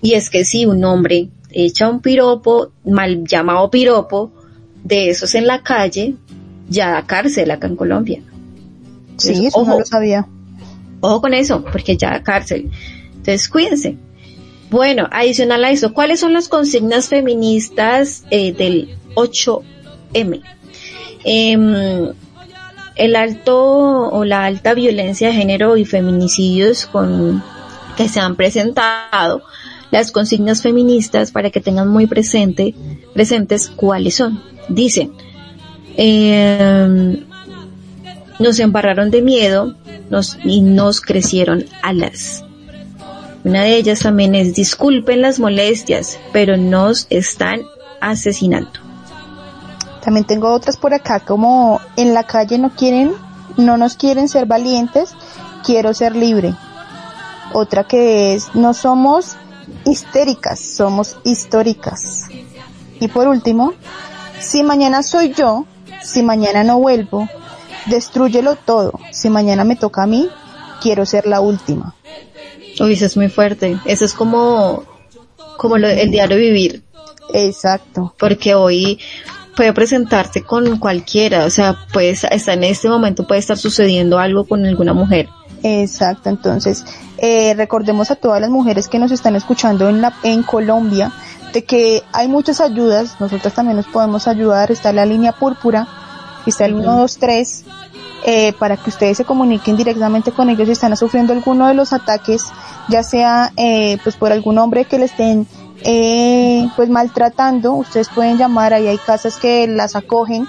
[0.00, 4.30] y es que si un hombre echa un piropo, mal llamado piropo,
[4.84, 6.14] de esos en la calle,
[6.68, 8.22] ya da cárcel acá en Colombia.
[9.16, 9.78] Sí, eso no ojo.
[9.80, 10.26] lo sabía.
[11.00, 12.70] Ojo con eso, porque ya da cárcel.
[13.10, 13.96] Entonces, cuídense.
[14.70, 20.42] Bueno, adicional a eso, ¿cuáles son las consignas feministas eh, del 8M?
[21.24, 22.12] Em,
[22.96, 27.42] el alto o la alta violencia de género y feminicidios con
[27.96, 29.42] que se han presentado,
[29.90, 32.74] las consignas feministas para que tengan muy presente,
[33.12, 34.42] presentes cuáles son.
[34.68, 35.12] Dicen,
[35.96, 37.24] em,
[38.38, 39.74] nos embarraron de miedo
[40.10, 42.44] nos, y nos crecieron alas.
[43.44, 47.62] Una de ellas también es disculpen las molestias, pero nos están
[48.00, 48.80] asesinando.
[50.02, 53.12] También tengo otras por acá, como en la calle no quieren,
[53.56, 55.14] no nos quieren ser valientes,
[55.64, 56.54] quiero ser libre.
[57.52, 59.36] Otra que es, no somos
[59.84, 62.24] histéricas, somos históricas.
[63.00, 63.74] Y por último,
[64.40, 65.66] si mañana soy yo,
[66.04, 67.28] si mañana no vuelvo,
[67.86, 68.92] destrúyelo todo.
[69.10, 70.28] Si mañana me toca a mí,
[70.80, 71.94] quiero ser la última.
[72.78, 73.78] Uy, eso es muy fuerte.
[73.84, 74.84] Eso es como,
[75.56, 76.82] como lo, el diario vivir.
[77.32, 78.14] Exacto.
[78.18, 79.00] Porque hoy
[79.56, 81.46] puede presentarse con cualquiera.
[81.46, 85.28] O sea, pues está en este momento puede estar sucediendo algo con alguna mujer.
[85.66, 86.84] Exacto, entonces
[87.16, 91.10] eh, recordemos a todas las mujeres que nos están escuchando en la en Colombia
[91.54, 95.88] de que hay muchas ayudas, nosotros también nos podemos ayudar, está la línea púrpura,
[96.44, 96.82] está el Ujú.
[96.82, 97.64] 123
[98.26, 101.94] eh, para que ustedes se comuniquen directamente con ellos si están sufriendo alguno de los
[101.94, 102.44] ataques,
[102.90, 105.46] ya sea eh, pues por algún hombre que le estén
[105.82, 110.46] eh, pues maltratando, ustedes pueden llamar, ahí hay casas que las acogen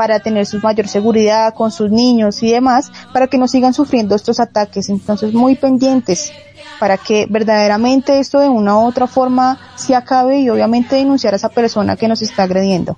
[0.00, 4.14] para tener su mayor seguridad con sus niños y demás, para que no sigan sufriendo
[4.14, 4.88] estos ataques.
[4.88, 6.32] Entonces, muy pendientes
[6.78, 11.36] para que verdaderamente esto de una u otra forma se acabe y obviamente denunciar a
[11.36, 12.96] esa persona que nos está agrediendo.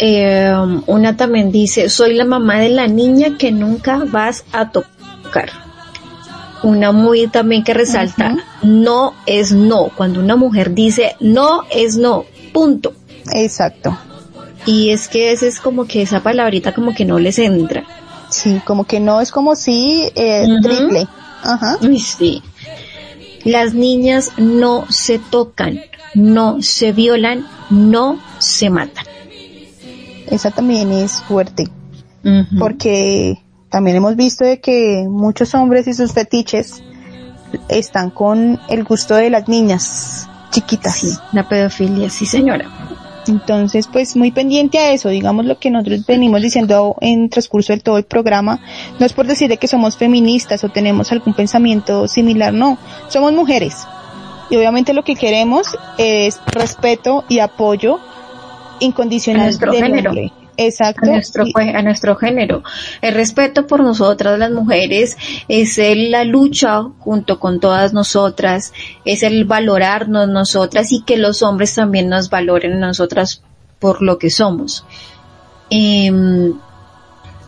[0.00, 0.52] Eh,
[0.88, 5.50] una también dice, soy la mamá de la niña que nunca vas a tocar.
[6.64, 9.88] Una muy también que resalta, no es no.
[9.96, 12.92] Cuando una mujer dice no es no, punto.
[13.32, 13.96] Exacto.
[14.66, 17.84] Y es que ese es como que esa palabrita como que no les entra.
[18.30, 21.06] Sí, como que no es como si eh, triple.
[21.42, 21.78] Ajá.
[21.98, 22.42] Sí.
[23.44, 25.80] Las niñas no se tocan,
[26.14, 29.04] no se violan, no se matan.
[30.30, 31.68] esa también es fuerte,
[32.58, 33.38] porque
[33.68, 36.82] también hemos visto de que muchos hombres y sus fetiches
[37.68, 40.96] están con el gusto de las niñas chiquitas.
[40.96, 42.70] Sí, la pedofilia, sí señora.
[43.26, 47.82] Entonces, pues muy pendiente a eso, digamos lo que nosotros venimos diciendo en transcurso del
[47.82, 48.60] todo el programa,
[48.98, 53.32] no es por decir de que somos feministas o tenemos algún pensamiento similar, no, somos
[53.32, 53.86] mujeres.
[54.50, 58.00] Y obviamente lo que queremos es respeto y apoyo
[58.80, 60.10] incondicional del género.
[60.10, 60.32] hombre.
[60.56, 61.06] Exacto.
[61.06, 62.62] A nuestro, a nuestro género.
[63.00, 65.16] El respeto por nosotras las mujeres
[65.48, 68.72] es la lucha junto con todas nosotras,
[69.04, 73.42] es el valorarnos nosotras y que los hombres también nos valoren nosotras
[73.78, 74.84] por lo que somos.
[75.70, 76.54] Em,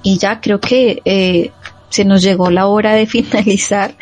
[0.02, 1.52] y ya creo que eh,
[1.90, 3.96] se nos llegó la hora de finalizar.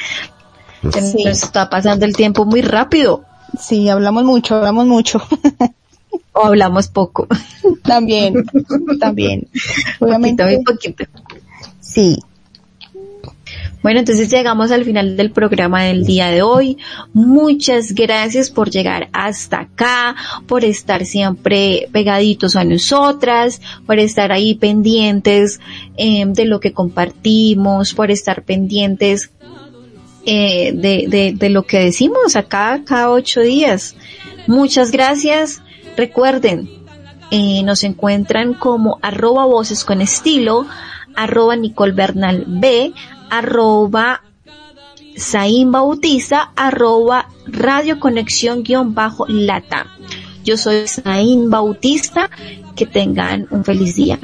[0.90, 3.24] Se nos está pasando el tiempo muy rápido.
[3.58, 5.22] Sí, hablamos mucho, hablamos mucho.
[6.32, 7.26] o hablamos poco.
[7.82, 8.44] También,
[9.00, 9.48] también.
[9.98, 10.44] Obviamente.
[10.64, 11.04] Poquito, poquito.
[11.80, 12.18] Sí.
[13.82, 16.78] Bueno, entonces llegamos al final del programa del día de hoy.
[17.12, 20.14] Muchas gracias por llegar hasta acá,
[20.46, 25.60] por estar siempre pegaditos a nosotras, por estar ahí pendientes
[25.96, 29.30] eh, de lo que compartimos, por estar pendientes
[30.24, 33.96] eh, de, de, de, lo que decimos acá cada ocho días.
[34.46, 35.60] Muchas gracias.
[35.96, 36.68] Recuerden,
[37.30, 40.66] eh, nos encuentran como arroba voces con estilo,
[41.14, 42.92] arroba Nicole Bernal B,
[43.30, 44.22] arroba
[45.18, 49.86] Zain Bautiza, arroba Radio Conexión guion bajo lata.
[50.44, 52.30] Yo soy Zain Bautista,
[52.74, 54.18] que tengan un feliz día.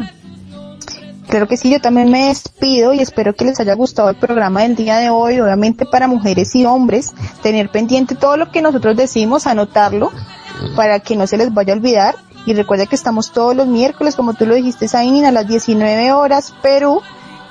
[1.28, 4.62] Claro que sí, yo también me despido y espero que les haya gustado el programa
[4.62, 7.12] del día de hoy, obviamente para mujeres y hombres,
[7.42, 10.10] tener pendiente todo lo que nosotros decimos, anotarlo
[10.76, 12.14] para que no se les vaya a olvidar.
[12.46, 16.12] Y recuerda que estamos todos los miércoles, como tú lo dijiste, Zainin, a las 19
[16.12, 17.02] horas Perú,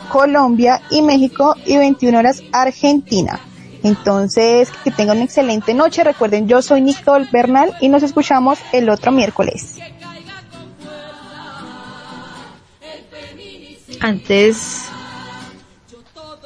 [0.09, 3.39] Colombia y México y 21 horas Argentina.
[3.83, 6.03] Entonces, que tengan una excelente noche.
[6.03, 9.77] Recuerden, yo soy Nicole Bernal y nos escuchamos el otro miércoles.
[13.99, 14.85] Antes,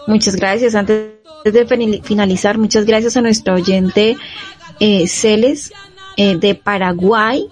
[0.08, 0.76] muchas gracias.
[0.76, 1.12] Antes
[1.44, 4.18] de finalizar, muchas gracias a nuestro oyente
[4.80, 5.72] eh, Celes
[6.18, 7.48] eh, de Paraguay,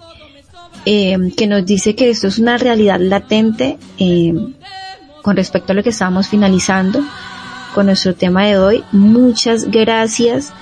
[0.84, 4.34] eh, que nos dice que esto es una realidad latente eh,
[5.22, 7.02] con respecto a lo que estamos finalizando
[7.74, 8.84] con nuestro tema de hoy.
[8.92, 10.52] Muchas gracias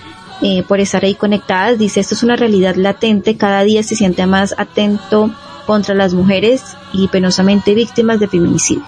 [0.69, 1.79] por estar ahí conectadas.
[1.79, 5.35] Dice, esto es una realidad latente, cada día se siente más atento
[5.67, 8.85] contra las mujeres y penosamente víctimas de feminicidio.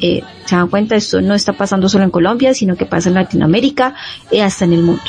[0.00, 3.94] se dan cuenta, esto no está pasando solo en Colombia, sino que pasa en Latinoamérica
[4.32, 5.04] y hasta en el mundo.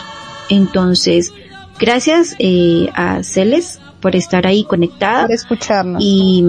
[0.50, 1.34] Entonces,
[1.80, 5.24] Gracias eh, a Celes por estar ahí conectada.
[5.24, 6.04] Por escucharnos.
[6.04, 6.44] Y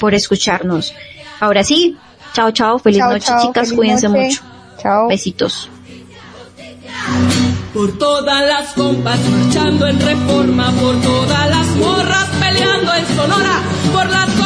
[0.00, 0.94] por escucharnos.
[1.40, 1.96] Ahora sí,
[2.32, 4.42] chao, chao, feliz noche chicas, cuídense mucho.
[4.78, 5.08] Chao.
[5.08, 5.70] Besitos.
[7.72, 13.62] Por todas las compas marchando en reforma, por todas las morras peleando en Sonora,
[13.92, 14.45] por las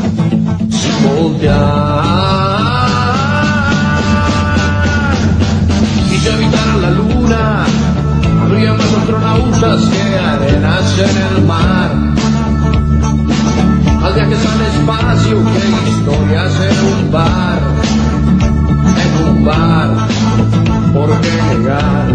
[1.03, 2.01] voltear.
[6.11, 7.65] Y si habitaran la luna,
[8.43, 11.91] habría más astronautas que arenas en el mar.
[14.01, 17.61] Más viajes al espacio que historias en un bar,
[19.03, 19.89] en un bar.
[20.93, 22.07] ¿Por qué negar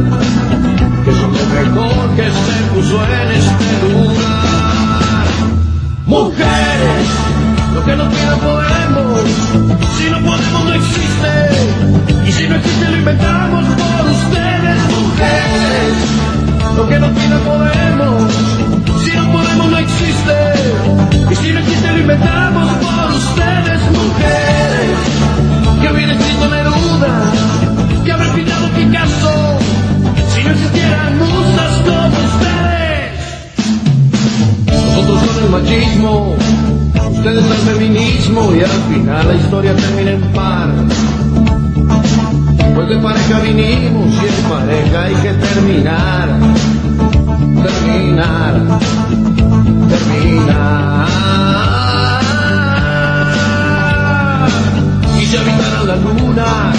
[1.04, 4.56] que son lo mejor que se puso en este lugar?
[6.06, 7.08] Mujeres,
[7.74, 8.65] lo que no pidan podemos,
[12.26, 15.94] y si no existe lo inventamos por ustedes, mujeres,
[16.76, 18.32] lo que no pidan podemos,
[19.04, 20.36] si no podemos no existe,
[21.30, 24.98] y si no existe lo inventamos por ustedes, mujeres,
[25.80, 27.32] que hubiera escrito Neruda,
[28.04, 29.58] que habrá pintado Picasso,
[30.34, 33.12] si no existieran musas como ustedes.
[34.66, 36.36] Nosotros con el machismo,
[37.26, 40.68] ustedes el feminismo y al final la historia termina en par.
[42.74, 46.28] Pues en pareja vinimos y en pareja hay que terminar,
[47.64, 48.54] terminar,
[49.88, 51.06] terminar.
[55.20, 56.72] Y si habitaran la luna,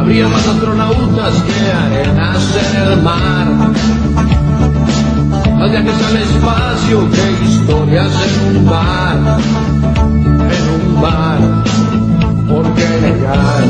[0.00, 4.45] habría más astronautas que arenas en el mar
[5.66, 9.38] no viajes al espacio, que historias en un bar,
[10.54, 11.38] en un bar,
[12.48, 13.64] porque negar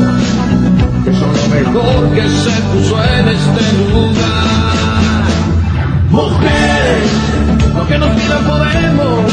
[1.03, 5.23] que son lo mejor que se puso en este lugar.
[6.09, 7.11] Mujeres,
[7.75, 9.31] lo que nos pidan podemos,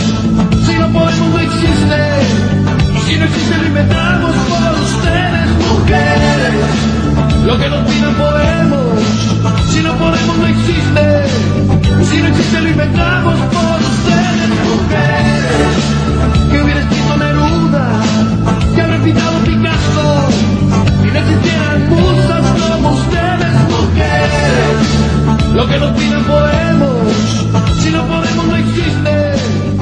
[0.67, 2.74] si no podemos no existe
[3.07, 6.55] si no existe lo inventamos por ustedes, mujeres.
[7.45, 9.03] Lo que nos pidan podemos.
[9.71, 11.25] Si no podemos no existe.
[12.09, 15.75] Si no existe lo inventamos por ustedes, mujeres.
[16.51, 17.89] Que hubiera escrito Neruda,
[18.75, 20.29] que habrá pintado Picasso.
[21.03, 25.55] Si no existieran musas como ustedes, mujeres.
[25.55, 27.83] Lo que nos pidan podemos.
[27.83, 29.74] Si no podemos no existe.